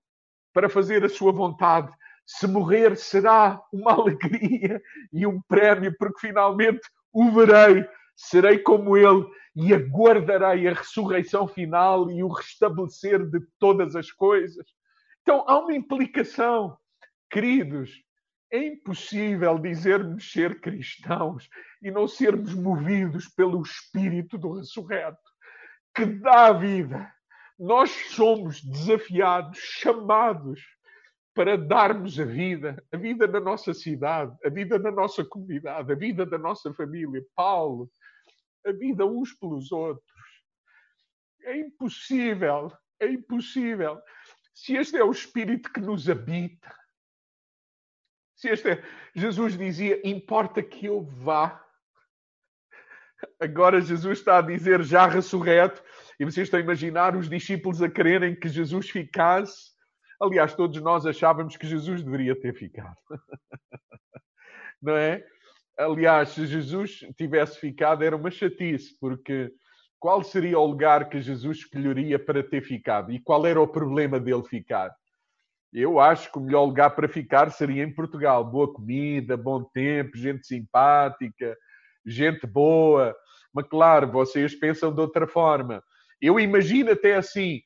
para 0.52 0.68
fazer 0.68 1.06
a 1.06 1.10
sua 1.10 1.32
vontade. 1.32 1.94
Se 2.26 2.48
morrer, 2.48 2.98
será 2.98 3.62
uma 3.72 3.94
alegria 4.02 4.82
e 5.14 5.28
um 5.28 5.40
prémio, 5.44 5.96
porque 5.98 6.28
finalmente 6.28 6.82
o 7.14 7.30
verei, 7.32 7.88
serei 8.16 8.58
como 8.58 8.98
ele 8.98 9.26
e 9.56 9.74
aguardarei 9.76 10.68
a 10.68 10.74
ressurreição 10.74 11.48
final 11.48 12.10
e 12.10 12.24
o 12.24 12.28
restabelecer 12.30 13.24
de 13.30 13.40
todas 13.60 13.96
as 13.96 14.12
coisas. 14.12 14.66
Então 15.22 15.46
há 15.48 15.60
uma 15.60 15.76
implicação, 15.76 16.76
queridos. 17.30 17.92
É 18.52 18.58
impossível 18.58 19.60
dizermos 19.60 20.32
ser 20.32 20.60
cristãos 20.60 21.48
e 21.80 21.92
não 21.92 22.08
sermos 22.08 22.56
movidos 22.56 23.28
pelo 23.28 23.62
Espírito 23.62 24.36
do 24.36 24.54
ressurreto, 24.54 25.30
que 25.94 26.06
dá 26.06 26.52
vida. 26.52 27.14
Nós 27.60 27.92
somos 28.12 28.64
desafiados, 28.64 29.58
chamados 29.58 30.62
para 31.36 31.58
darmos 31.58 32.18
a 32.20 32.24
vida, 32.24 32.82
a 32.92 32.98
vida 32.98 33.28
da 33.28 33.40
nossa 33.40 33.74
cidade, 33.74 34.36
a 34.46 34.50
vida 34.50 34.80
da 34.80 34.90
nossa 34.90 35.26
comunidade, 35.26 35.92
a 35.92 35.96
vida 35.96 36.26
da 36.26 36.38
nossa 36.38 36.74
família. 36.74 37.22
Paulo, 37.36 37.92
a 38.66 38.72
vida 38.72 39.06
uns 39.06 39.34
pelos 39.34 39.72
outros. 39.72 40.10
É 41.44 41.58
impossível, 41.58 42.72
é 43.00 43.08
impossível. 43.08 44.02
Se 44.54 44.76
este 44.76 44.98
é 44.98 45.04
o 45.04 45.12
Espírito 45.12 45.72
que 45.72 45.80
nos 45.80 46.10
habita, 46.10 46.74
se 48.36 48.48
este 48.48 48.70
é, 48.70 48.84
Jesus 49.14 49.58
dizia, 49.58 50.00
importa 50.08 50.64
que 50.64 50.86
eu 50.86 51.02
vá. 51.02 51.62
Agora 53.38 53.82
Jesus 53.82 54.20
está 54.20 54.38
a 54.38 54.42
dizer, 54.42 54.82
já 54.82 55.06
ressurreto, 55.06 55.84
e 56.20 56.26
vocês 56.26 56.48
estão 56.48 56.60
a 56.60 56.64
imaginar 56.64 57.16
os 57.16 57.30
discípulos 57.30 57.82
a 57.82 57.90
quererem 57.90 58.36
que 58.36 58.50
Jesus 58.50 58.90
ficasse. 58.90 59.72
Aliás, 60.22 60.54
todos 60.54 60.82
nós 60.82 61.06
achávamos 61.06 61.56
que 61.56 61.66
Jesus 61.66 62.04
deveria 62.04 62.38
ter 62.38 62.54
ficado. 62.54 62.98
Não 64.82 64.98
é? 64.98 65.24
Aliás, 65.78 66.30
se 66.30 66.46
Jesus 66.46 67.06
tivesse 67.18 67.58
ficado, 67.58 68.04
era 68.04 68.18
uma 68.18 68.30
chatice, 68.30 68.98
porque 69.00 69.50
qual 69.98 70.22
seria 70.22 70.60
o 70.60 70.66
lugar 70.66 71.08
que 71.08 71.22
Jesus 71.22 71.60
escolheria 71.60 72.20
para 72.20 72.44
ter 72.44 72.62
ficado? 72.62 73.14
E 73.14 73.20
qual 73.20 73.46
era 73.46 73.62
o 73.62 73.68
problema 73.68 74.20
dele 74.20 74.44
ficar? 74.44 74.94
Eu 75.72 76.00
acho 76.02 76.32
que 76.32 76.38
o 76.38 76.42
melhor 76.42 76.66
lugar 76.66 76.90
para 76.96 77.08
ficar 77.08 77.50
seria 77.52 77.84
em 77.84 77.94
Portugal. 77.94 78.44
Boa 78.44 78.74
comida, 78.74 79.38
bom 79.38 79.64
tempo, 79.64 80.18
gente 80.18 80.46
simpática, 80.46 81.56
gente 82.06 82.46
boa. 82.46 83.16
Mas 83.54 83.68
claro, 83.68 84.12
vocês 84.12 84.54
pensam 84.56 84.94
de 84.94 85.00
outra 85.00 85.28
forma. 85.28 85.82
Eu 86.22 86.40
imagino 86.40 86.92
até 86.92 87.16
assim, 87.16 87.62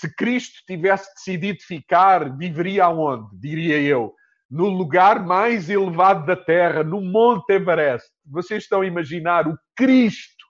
se 0.00 0.14
Cristo 0.16 0.62
tivesse 0.66 1.12
decidido 1.14 1.58
ficar, 1.62 2.36
viveria 2.36 2.84
aonde? 2.84 3.28
Diria 3.38 3.80
eu 3.80 4.14
no 4.50 4.68
lugar 4.68 5.24
mais 5.24 5.68
elevado 5.68 6.24
da 6.24 6.36
Terra, 6.36 6.82
no 6.82 7.00
Monte 7.00 7.52
Everest. 7.52 8.08
Vocês 8.24 8.62
estão 8.62 8.80
a 8.80 8.86
imaginar 8.86 9.46
o 9.46 9.58
Cristo 9.76 10.46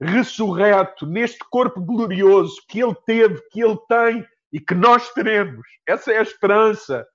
ressurreto 0.00 1.06
neste 1.06 1.38
corpo 1.50 1.80
glorioso 1.80 2.54
que 2.68 2.80
ele 2.80 2.94
teve, 3.06 3.40
que 3.50 3.62
ele 3.62 3.78
tem 3.88 4.24
e 4.52 4.60
que 4.60 4.74
nós 4.74 5.12
teremos. 5.12 5.66
Essa 5.86 6.12
é 6.12 6.18
a 6.18 6.22
esperança 6.22 7.06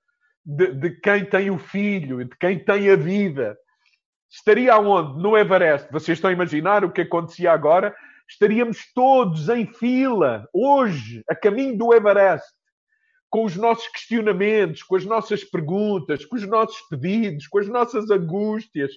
de, 0.44 0.74
de 0.74 0.90
quem 1.00 1.24
tem 1.24 1.50
o 1.50 1.58
Filho, 1.58 2.24
de 2.24 2.36
quem 2.38 2.62
tem 2.62 2.90
a 2.90 2.96
vida. 2.96 3.56
Estaria 4.30 4.74
aonde? 4.74 5.22
No 5.22 5.38
Everest. 5.38 5.90
Vocês 5.92 6.18
estão 6.18 6.30
a 6.30 6.34
imaginar 6.34 6.84
o 6.84 6.90
que 6.90 7.02
acontecia 7.02 7.52
agora? 7.52 7.94
Estaríamos 8.28 8.78
todos 8.94 9.48
em 9.48 9.66
fila, 9.66 10.48
hoje, 10.52 11.22
a 11.28 11.34
caminho 11.34 11.76
do 11.76 11.94
Everest 11.94 12.46
com 13.34 13.44
os 13.44 13.56
nossos 13.56 13.88
questionamentos, 13.88 14.84
com 14.84 14.94
as 14.94 15.04
nossas 15.04 15.42
perguntas, 15.42 16.24
com 16.24 16.36
os 16.36 16.46
nossos 16.46 16.80
pedidos, 16.88 17.48
com 17.48 17.58
as 17.58 17.66
nossas 17.66 18.08
angústias. 18.08 18.92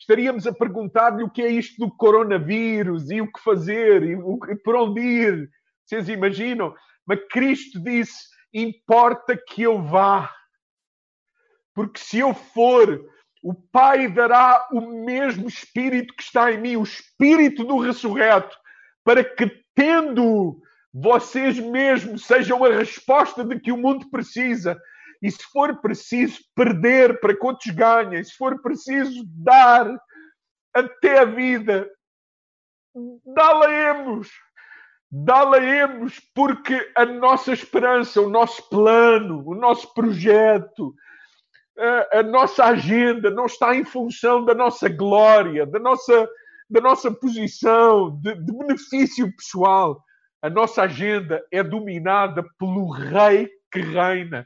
Estaríamos 0.00 0.46
a 0.46 0.52
perguntar-lhe 0.52 1.22
o 1.22 1.30
que 1.30 1.42
é 1.42 1.48
isto 1.48 1.78
do 1.78 1.94
coronavírus 1.94 3.10
e 3.10 3.20
o 3.20 3.30
que 3.30 3.38
fazer 3.40 4.02
e, 4.02 4.16
o, 4.16 4.38
e 4.48 4.56
por 4.56 4.76
onde 4.76 5.00
ir. 5.00 5.50
Vocês 5.84 6.08
imaginam? 6.08 6.74
Mas 7.06 7.20
Cristo 7.30 7.78
disse: 7.82 8.28
importa 8.54 9.36
que 9.36 9.62
eu 9.62 9.82
vá. 9.82 10.34
Porque 11.74 12.00
se 12.00 12.18
eu 12.18 12.32
for, 12.32 13.04
o 13.42 13.52
Pai 13.52 14.08
dará 14.08 14.68
o 14.72 15.04
mesmo 15.04 15.48
Espírito 15.48 16.14
que 16.14 16.22
está 16.22 16.50
em 16.50 16.60
mim, 16.60 16.76
o 16.76 16.82
Espírito 16.82 17.62
do 17.62 17.78
ressurreto, 17.78 18.56
para 19.04 19.24
que, 19.24 19.50
tendo 19.74 20.60
vocês 20.92 21.58
mesmos 21.58 22.26
sejam 22.26 22.64
a 22.64 22.72
resposta 22.72 23.44
de 23.44 23.58
que 23.58 23.72
o 23.72 23.76
mundo 23.76 24.10
precisa. 24.10 24.80
E 25.22 25.30
se 25.30 25.42
for 25.52 25.80
preciso 25.80 26.40
perder 26.54 27.20
para 27.20 27.34
que 27.34 27.46
outros 27.46 27.74
ganhem, 27.74 28.22
se 28.22 28.36
for 28.36 28.60
preciso 28.60 29.22
dar 29.26 29.86
até 30.74 31.20
a 31.20 31.24
vida, 31.24 31.88
dá-la-emos. 33.24 34.28
Dá-la-emos 35.10 36.18
porque 36.34 36.90
a 36.96 37.04
nossa 37.04 37.52
esperança, 37.52 38.20
o 38.20 38.30
nosso 38.30 38.66
plano, 38.68 39.42
o 39.46 39.54
nosso 39.54 39.92
projeto, 39.92 40.94
a, 41.78 42.20
a, 42.20 42.22
nossa 42.22 42.64
agenda 42.64 43.30
não 43.30 43.46
está 43.46 43.74
em 43.76 43.84
função 43.84 44.44
da 44.44 44.54
nossa 44.54 44.88
glória, 44.88 45.66
da 45.66 45.78
nossa, 45.78 46.28
da 46.72 46.80
nossa 46.80 47.10
posição, 47.10 48.18
de, 48.22 48.34
de 48.34 48.52
benefício 48.52 49.30
pessoal 49.36 50.02
a 50.42 50.50
nossa 50.50 50.82
agenda 50.82 51.40
é 51.52 51.62
dominada 51.62 52.42
pelo 52.58 52.90
rei 52.90 53.48
que 53.70 53.80
reina, 53.80 54.44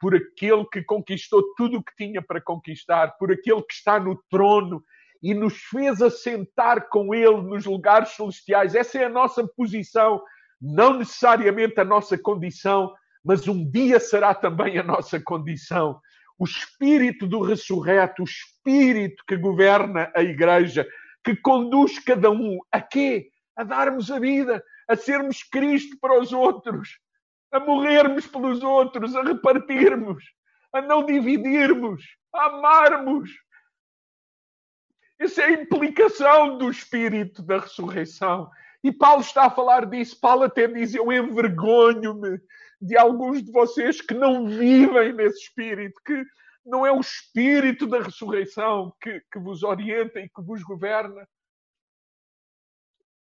por 0.00 0.14
aquele 0.14 0.64
que 0.72 0.82
conquistou 0.82 1.42
tudo 1.54 1.78
o 1.78 1.84
que 1.84 1.94
tinha 1.96 2.22
para 2.22 2.40
conquistar, 2.40 3.08
por 3.18 3.30
aquele 3.30 3.60
que 3.62 3.74
está 3.74 4.00
no 4.00 4.18
trono 4.30 4.82
e 5.22 5.34
nos 5.34 5.54
fez 5.64 6.00
assentar 6.00 6.88
com 6.88 7.14
ele 7.14 7.42
nos 7.42 7.66
lugares 7.66 8.10
celestiais. 8.10 8.74
Essa 8.74 9.00
é 9.00 9.04
a 9.04 9.10
nossa 9.10 9.46
posição, 9.46 10.22
não 10.58 10.96
necessariamente 10.96 11.78
a 11.78 11.84
nossa 11.84 12.16
condição, 12.16 12.94
mas 13.22 13.46
um 13.46 13.70
dia 13.70 14.00
será 14.00 14.34
também 14.34 14.78
a 14.78 14.82
nossa 14.82 15.20
condição. 15.20 16.00
O 16.38 16.44
espírito 16.44 17.26
do 17.26 17.42
ressurreto, 17.42 18.22
o 18.22 18.24
espírito 18.24 19.22
que 19.28 19.36
governa 19.36 20.10
a 20.16 20.22
igreja, 20.22 20.88
que 21.24 21.34
conduz 21.34 21.98
cada 21.98 22.30
um 22.30 22.58
a 22.70 22.80
quê? 22.80 23.30
A 23.56 23.64
darmos 23.64 24.10
a 24.10 24.18
vida, 24.18 24.62
a 24.86 24.94
sermos 24.94 25.42
Cristo 25.42 25.96
para 25.98 26.20
os 26.20 26.32
outros, 26.32 26.98
a 27.50 27.58
morrermos 27.58 28.26
pelos 28.26 28.62
outros, 28.62 29.16
a 29.16 29.22
repartirmos, 29.22 30.22
a 30.72 30.82
não 30.82 31.06
dividirmos, 31.06 32.04
a 32.32 32.46
amarmos. 32.46 33.30
Essa 35.18 35.42
é 35.42 35.44
a 35.46 35.52
implicação 35.52 36.58
do 36.58 36.70
Espírito 36.70 37.42
da 37.42 37.60
ressurreição. 37.60 38.50
E 38.82 38.92
Paulo 38.92 39.22
está 39.22 39.46
a 39.46 39.50
falar 39.50 39.86
disso. 39.86 40.20
Paulo 40.20 40.42
até 40.42 40.66
diz: 40.66 40.94
Eu 40.94 41.10
envergonho-me 41.10 42.38
de 42.80 42.98
alguns 42.98 43.42
de 43.42 43.50
vocês 43.50 44.00
que 44.00 44.12
não 44.12 44.46
vivem 44.46 45.12
nesse 45.14 45.44
Espírito, 45.44 45.98
que 46.04 46.22
não 46.64 46.86
é 46.86 46.92
o 46.92 47.00
Espírito 47.00 47.86
da 47.86 48.00
ressurreição 48.00 48.94
que, 49.00 49.20
que 49.32 49.38
vos 49.38 49.62
orienta 49.62 50.20
e 50.20 50.28
que 50.28 50.42
vos 50.42 50.62
governa 50.62 51.26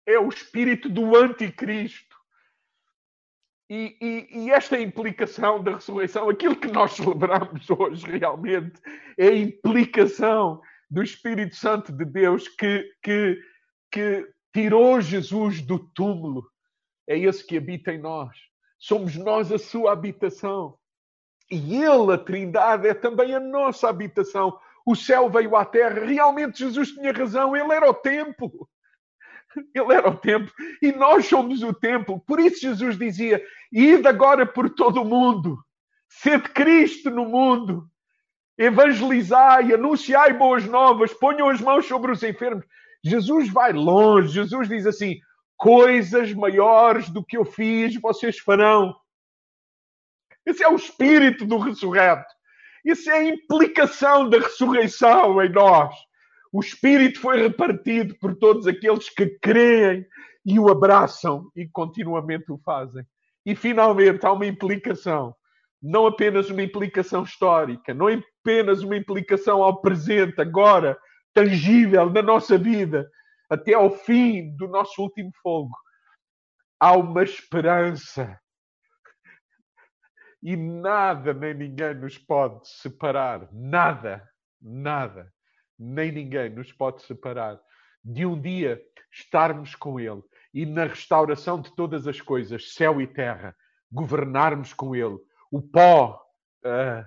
é 0.06 0.18
o 0.18 0.28
espírito 0.28 0.88
do 0.88 1.16
anticristo. 1.16 2.16
E, 3.68 3.96
e, 4.00 4.38
e, 4.40 4.50
esta 4.50 4.80
implicação 4.80 5.62
da 5.62 5.74
ressurreição, 5.76 6.28
aquilo 6.28 6.56
que 6.56 6.66
nós 6.66 6.92
celebramos 6.92 7.70
hoje 7.70 8.04
realmente, 8.18 8.80
é 9.16 9.28
a 9.28 9.36
implicação 9.36 10.60
do 10.90 11.02
Espírito 11.04 11.54
Santo 11.54 11.92
de 11.92 12.04
Deus 12.04 12.48
que, 12.48 12.92
que, 13.00 13.40
que 13.92 14.28
tirou 14.52 15.00
Jesus 15.00 15.62
do 15.62 15.78
túmulo. 15.78 16.50
É 17.06 17.16
esse 17.16 17.46
que 17.46 17.56
habita 17.56 17.92
em 17.92 17.98
nós. 17.98 18.36
Somos 18.76 19.14
nós 19.14 19.52
a 19.52 19.58
sua 19.58 19.92
habitação. 19.92 20.76
E 21.50 21.76
Ele, 21.76 22.12
a 22.12 22.18
Trindade, 22.18 22.88
é 22.88 22.94
também 22.94 23.34
a 23.34 23.40
nossa 23.40 23.88
habitação. 23.88 24.58
O 24.86 24.94
céu 24.94 25.28
veio 25.28 25.56
à 25.56 25.64
terra. 25.64 26.04
Realmente 26.04 26.60
Jesus 26.60 26.92
tinha 26.92 27.12
razão, 27.12 27.56
Ele 27.56 27.72
era 27.72 27.88
o 27.88 27.94
templo. 27.94 28.68
Ele 29.74 29.92
era 29.92 30.08
o 30.08 30.16
templo 30.16 30.52
e 30.80 30.92
nós 30.92 31.26
somos 31.26 31.62
o 31.62 31.72
templo. 31.72 32.20
Por 32.20 32.38
isso 32.38 32.60
Jesus 32.60 32.96
dizia: 32.96 33.42
Ide 33.72 34.06
agora 34.06 34.46
por 34.46 34.70
todo 34.70 35.02
o 35.02 35.04
mundo, 35.04 35.58
sede 36.08 36.48
Cristo 36.50 37.10
no 37.10 37.24
mundo, 37.24 37.88
evangelizai, 38.56 39.72
anunciai 39.72 40.32
boas 40.34 40.64
novas, 40.66 41.12
ponham 41.12 41.48
as 41.48 41.60
mãos 41.60 41.86
sobre 41.86 42.12
os 42.12 42.22
enfermos. 42.22 42.64
Jesus 43.02 43.48
vai 43.48 43.72
longe, 43.72 44.34
Jesus 44.34 44.68
diz 44.68 44.86
assim: 44.86 45.18
coisas 45.56 46.32
maiores 46.32 47.08
do 47.08 47.24
que 47.24 47.36
eu 47.36 47.44
fiz, 47.44 47.94
vocês 48.00 48.38
farão. 48.38 48.94
Esse 50.46 50.62
é 50.62 50.68
o 50.68 50.76
espírito 50.76 51.44
do 51.44 51.58
ressurreto. 51.58 52.32
Isso 52.84 53.10
é 53.10 53.18
a 53.18 53.24
implicação 53.24 54.28
da 54.28 54.38
ressurreição 54.38 55.42
em 55.42 55.50
nós. 55.50 55.94
O 56.52 56.60
espírito 56.60 57.20
foi 57.20 57.42
repartido 57.42 58.16
por 58.18 58.34
todos 58.34 58.66
aqueles 58.66 59.08
que 59.08 59.26
creem 59.40 60.04
e 60.44 60.58
o 60.58 60.70
abraçam 60.70 61.50
e 61.54 61.68
continuamente 61.68 62.50
o 62.50 62.58
fazem. 62.58 63.04
E 63.44 63.54
finalmente 63.54 64.24
há 64.26 64.32
uma 64.32 64.46
implicação, 64.46 65.34
não 65.80 66.06
apenas 66.06 66.50
uma 66.50 66.62
implicação 66.62 67.22
histórica, 67.22 67.94
não 67.94 68.08
apenas 68.08 68.82
uma 68.82 68.96
implicação 68.96 69.62
ao 69.62 69.80
presente, 69.80 70.40
agora, 70.40 70.98
tangível 71.34 72.10
na 72.10 72.22
nossa 72.22 72.58
vida, 72.58 73.08
até 73.48 73.74
ao 73.74 73.90
fim 73.90 74.54
do 74.56 74.66
nosso 74.66 75.02
último 75.02 75.30
fogo. 75.42 75.76
Há 76.78 76.96
uma 76.96 77.22
esperança. 77.22 78.39
E 80.42 80.56
nada 80.56 81.34
nem 81.34 81.54
ninguém 81.54 81.94
nos 81.94 82.16
pode 82.16 82.66
separar. 82.68 83.48
Nada, 83.52 84.28
nada, 84.60 85.32
nem 85.78 86.10
ninguém 86.10 86.50
nos 86.50 86.72
pode 86.72 87.02
separar 87.02 87.60
de 88.02 88.24
um 88.24 88.40
dia 88.40 88.82
estarmos 89.12 89.74
com 89.74 90.00
Ele 90.00 90.22
e 90.52 90.64
na 90.64 90.84
restauração 90.84 91.60
de 91.60 91.74
todas 91.74 92.06
as 92.06 92.20
coisas, 92.20 92.74
céu 92.74 93.00
e 93.00 93.06
terra, 93.06 93.54
governarmos 93.92 94.72
com 94.72 94.94
Ele. 94.94 95.18
O 95.50 95.60
pó, 95.60 96.20
uh, 96.64 97.04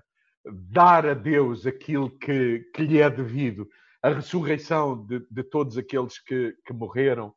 dar 0.71 1.05
a 1.05 1.13
Deus 1.13 1.65
aquilo 1.65 2.09
que, 2.19 2.59
que 2.73 2.83
lhe 2.83 2.99
é 2.99 3.09
devido 3.09 3.67
a 4.01 4.09
ressurreição 4.09 5.05
de, 5.05 5.25
de 5.31 5.43
todos 5.43 5.77
aqueles 5.77 6.19
que, 6.19 6.55
que 6.65 6.73
morreram 6.73 7.33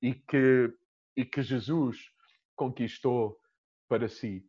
e 0.00 0.14
que, 0.14 0.72
e 1.16 1.24
que 1.24 1.42
Jesus 1.42 1.98
conquistou 2.54 3.36
para 3.88 4.08
si. 4.08 4.44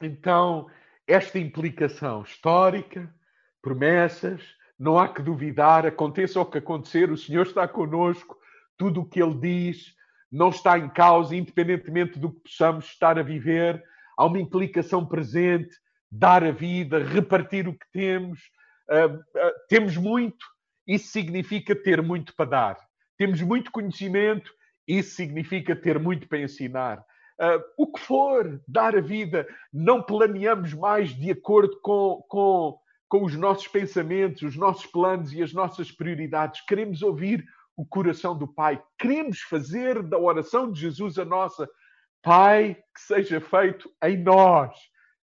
Então, 0.00 0.66
esta 1.06 1.38
implicação 1.38 2.22
histórica, 2.22 3.12
promessas, 3.60 4.42
não 4.78 4.98
há 4.98 5.08
que 5.08 5.20
duvidar, 5.22 5.84
aconteça 5.84 6.40
o 6.40 6.46
que 6.46 6.58
acontecer, 6.58 7.10
o 7.10 7.18
Senhor 7.18 7.46
está 7.46 7.68
conosco, 7.68 8.38
tudo 8.78 9.02
o 9.02 9.04
que 9.06 9.22
Ele 9.22 9.34
diz 9.34 9.94
não 10.30 10.50
está 10.50 10.78
em 10.78 10.88
causa, 10.88 11.34
independentemente 11.34 12.18
do 12.18 12.32
que 12.32 12.40
possamos 12.40 12.84
estar 12.86 13.18
a 13.18 13.22
viver, 13.22 13.82
há 14.16 14.24
uma 14.24 14.40
implicação 14.40 15.04
presente, 15.04 15.76
dar 16.10 16.44
a 16.44 16.52
vida, 16.52 17.02
repartir 17.02 17.66
o 17.66 17.74
que 17.74 17.86
temos. 17.92 18.38
Uh, 18.88 19.16
uh, 19.16 19.52
temos 19.68 19.96
muito, 19.96 20.46
isso 20.86 21.08
significa 21.08 21.74
ter 21.74 22.00
muito 22.00 22.34
para 22.34 22.50
dar. 22.50 22.76
Temos 23.18 23.42
muito 23.42 23.72
conhecimento, 23.72 24.50
isso 24.86 25.16
significa 25.16 25.74
ter 25.74 25.98
muito 25.98 26.28
para 26.28 26.38
ensinar. 26.38 27.04
Uh, 27.40 27.62
o 27.78 27.90
que 27.90 28.00
for, 28.00 28.60
dar 28.68 28.94
a 28.94 29.00
vida, 29.00 29.48
não 29.72 30.02
planeamos 30.02 30.74
mais 30.74 31.08
de 31.08 31.30
acordo 31.30 31.80
com, 31.80 32.22
com, 32.28 32.78
com 33.08 33.24
os 33.24 33.34
nossos 33.34 33.66
pensamentos, 33.66 34.42
os 34.42 34.56
nossos 34.56 34.84
planos 34.84 35.32
e 35.32 35.42
as 35.42 35.54
nossas 35.54 35.90
prioridades. 35.90 36.60
Queremos 36.66 37.00
ouvir 37.00 37.42
o 37.74 37.86
coração 37.86 38.36
do 38.36 38.46
Pai. 38.46 38.82
Queremos 38.98 39.40
fazer 39.40 40.02
da 40.02 40.18
oração 40.18 40.70
de 40.70 40.80
Jesus 40.80 41.18
a 41.18 41.24
nossa. 41.24 41.66
Pai, 42.22 42.74
que 42.94 43.00
seja 43.00 43.40
feito 43.40 43.90
em 44.04 44.22
nós 44.22 44.76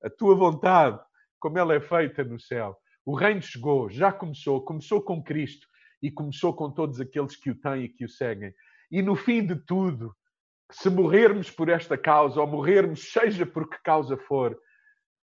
a 0.04 0.10
tua 0.10 0.36
vontade, 0.36 1.00
como 1.40 1.58
ela 1.58 1.74
é 1.74 1.80
feita 1.80 2.24
no 2.24 2.40
céu. 2.40 2.78
O 3.04 3.16
reino 3.16 3.42
chegou, 3.42 3.90
já 3.90 4.12
começou, 4.12 4.64
começou 4.64 5.02
com 5.02 5.24
Cristo 5.24 5.68
e 6.02 6.12
começou 6.12 6.54
com 6.54 6.70
todos 6.70 7.00
aqueles 7.00 7.36
que 7.36 7.50
o 7.50 7.56
têm 7.56 7.86
e 7.86 7.90
que 7.90 8.06
o 8.06 8.10
seguem. 8.10 8.54
E 8.92 9.02
no 9.02 9.16
fim 9.16 9.44
de 9.46 9.56
tudo, 9.56 10.16
se 10.74 10.90
morrermos 10.90 11.52
por 11.52 11.70
esta 11.70 11.98
causa 11.98 12.42
ou 12.42 12.48
morrermos, 12.48 13.12
seja 13.12 13.46
por 13.46 13.70
que 13.70 13.78
causa 13.84 14.18
for, 14.18 14.60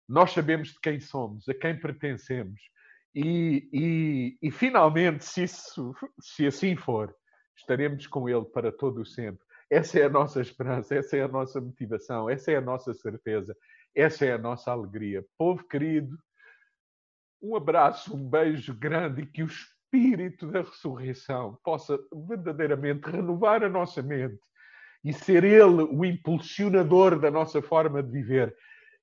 nós 0.08 0.32
sabemos 0.32 0.70
de 0.70 0.80
quem 0.80 1.00
somos, 1.00 1.48
a 1.50 1.54
quem 1.54 1.78
pertencemos. 1.78 2.62
E, 3.14 3.70
e, 3.72 4.38
e 4.42 4.52
finalmente, 4.52 5.26
se, 5.26 5.44
isso, 5.44 5.94
se 6.20 6.48
assim 6.48 6.76
for, 6.76 7.14
estaremos 7.58 8.08
com 8.08 8.30
Ele 8.30 8.46
para 8.46 8.72
todo 8.72 9.02
o 9.02 9.06
sempre. 9.06 9.44
Essa 9.70 10.00
é 10.00 10.04
a 10.04 10.10
nossa 10.10 10.42
esperança, 10.42 10.96
essa 10.96 11.18
é 11.18 11.24
a 11.24 11.28
nossa 11.28 11.60
motivação, 11.60 12.30
essa 12.30 12.52
é 12.52 12.58
a 12.58 12.62
nossa 12.62 12.94
certeza, 12.94 13.56
essa 13.96 14.26
é 14.26 14.34
a 14.34 14.38
nossa 14.38 14.72
alegria. 14.72 15.26
Povo 15.38 15.68
querido, 15.68 16.18
um 17.42 17.56
abraço, 17.56 18.16
um 18.16 18.30
beijo 18.30 18.74
grande 18.74 19.24
e 19.24 19.26
que 19.26 19.44
o 19.44 19.48
Espírito 19.48 20.48
da 20.48 20.62
ressurreição 20.62 21.58
possa 21.64 21.98
verdadeiramente 22.28 23.10
renovar 23.10 23.64
a 23.64 23.70
nossa 23.70 24.02
mente 24.02 24.40
e 25.06 25.14
ser 25.14 25.44
Ele 25.44 25.84
o 25.84 26.04
impulsionador 26.04 27.20
da 27.20 27.30
nossa 27.30 27.62
forma 27.62 28.02
de 28.02 28.12
viver 28.12 28.56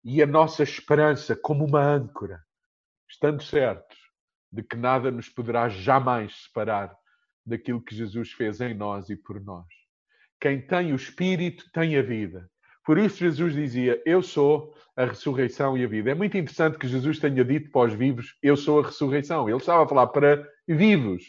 e 0.04 0.20
a 0.20 0.26
nossa 0.26 0.64
esperança 0.64 1.36
como 1.36 1.64
uma 1.64 1.80
âncora, 1.80 2.42
estando 3.08 3.40
certos 3.40 3.96
de 4.50 4.64
que 4.64 4.76
nada 4.76 5.12
nos 5.12 5.28
poderá 5.28 5.68
jamais 5.68 6.34
separar 6.42 6.92
daquilo 7.46 7.80
que 7.80 7.94
Jesus 7.94 8.32
fez 8.32 8.60
em 8.60 8.74
nós 8.74 9.08
e 9.10 9.16
por 9.16 9.40
nós. 9.40 9.66
Quem 10.40 10.60
tem 10.60 10.92
o 10.92 10.96
Espírito 10.96 11.70
tem 11.72 11.96
a 11.96 12.02
vida. 12.02 12.50
Por 12.84 12.98
isso 12.98 13.18
Jesus 13.18 13.54
dizia: 13.54 14.02
Eu 14.04 14.22
sou 14.22 14.74
a 14.96 15.04
ressurreição 15.04 15.78
e 15.78 15.84
a 15.84 15.88
vida. 15.88 16.10
É 16.10 16.14
muito 16.14 16.36
interessante 16.36 16.78
que 16.78 16.88
Jesus 16.88 17.20
tenha 17.20 17.44
dito 17.44 17.70
para 17.70 17.86
os 17.86 17.94
vivos: 17.94 18.36
Eu 18.42 18.56
sou 18.56 18.80
a 18.80 18.86
ressurreição. 18.86 19.48
Ele 19.48 19.56
estava 19.56 19.84
a 19.84 19.88
falar 19.88 20.08
para 20.08 20.48
vivos, 20.66 21.22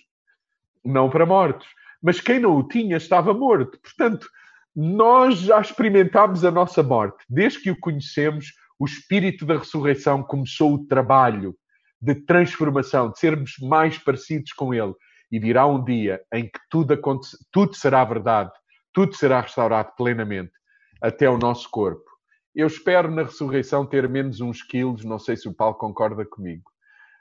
não 0.83 1.11
para 1.11 1.27
mortos. 1.27 1.67
Mas 2.01 2.19
quem 2.19 2.39
não 2.39 2.57
o 2.57 2.67
tinha 2.67 2.97
estava 2.97 3.35
morto. 3.35 3.79
Portanto, 3.79 4.27
nós 4.75 5.39
já 5.39 5.59
experimentámos 5.61 6.43
a 6.43 6.51
nossa 6.51 6.81
morte. 6.81 7.23
Desde 7.29 7.61
que 7.61 7.71
o 7.71 7.79
conhecemos, 7.79 8.53
o 8.79 8.85
Espírito 8.85 9.45
da 9.45 9.57
ressurreição 9.57 10.23
começou 10.23 10.73
o 10.73 10.85
trabalho 10.87 11.55
de 12.01 12.15
transformação, 12.15 13.11
de 13.11 13.19
sermos 13.19 13.55
mais 13.61 13.97
parecidos 13.97 14.51
com 14.51 14.73
Ele. 14.73 14.93
E 15.31 15.39
virá 15.39 15.65
um 15.65 15.83
dia 15.83 16.21
em 16.33 16.43
que 16.43 16.59
tudo, 16.69 16.99
tudo 17.51 17.75
será 17.75 18.03
verdade, 18.03 18.51
tudo 18.91 19.15
será 19.15 19.41
restaurado 19.41 19.91
plenamente 19.95 20.51
até 21.01 21.29
o 21.29 21.37
nosso 21.37 21.69
corpo. 21.69 22.03
Eu 22.55 22.67
espero 22.67 23.09
na 23.09 23.23
ressurreição 23.23 23.85
ter 23.85 24.07
menos 24.07 24.41
uns 24.41 24.61
quilos, 24.61 25.03
não 25.03 25.17
sei 25.17 25.35
se 25.35 25.47
o 25.47 25.53
Paulo 25.53 25.75
concorda 25.75 26.23
comigo, 26.23 26.69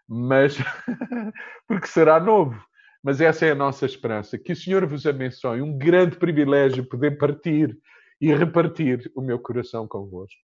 mas 0.07 0.57
porque 1.67 1.87
será 1.87 2.21
novo. 2.21 2.63
Mas 3.03 3.21
essa 3.21 3.45
é 3.45 3.51
a 3.51 3.55
nossa 3.55 3.85
esperança. 3.85 4.39
Que 4.39 4.53
o 4.53 4.57
Senhor 4.57 4.87
vos 4.87 5.07
abençoe. 5.07 5.61
Um 5.61 5.77
grande 5.77 6.17
privilégio 6.17 6.85
poder 6.85 7.19
partir 7.19 7.77
e 8.21 8.33
repartir 8.33 9.11
o 9.17 9.21
meu 9.21 9.39
coração 9.39 9.89
convosco. 9.89 10.41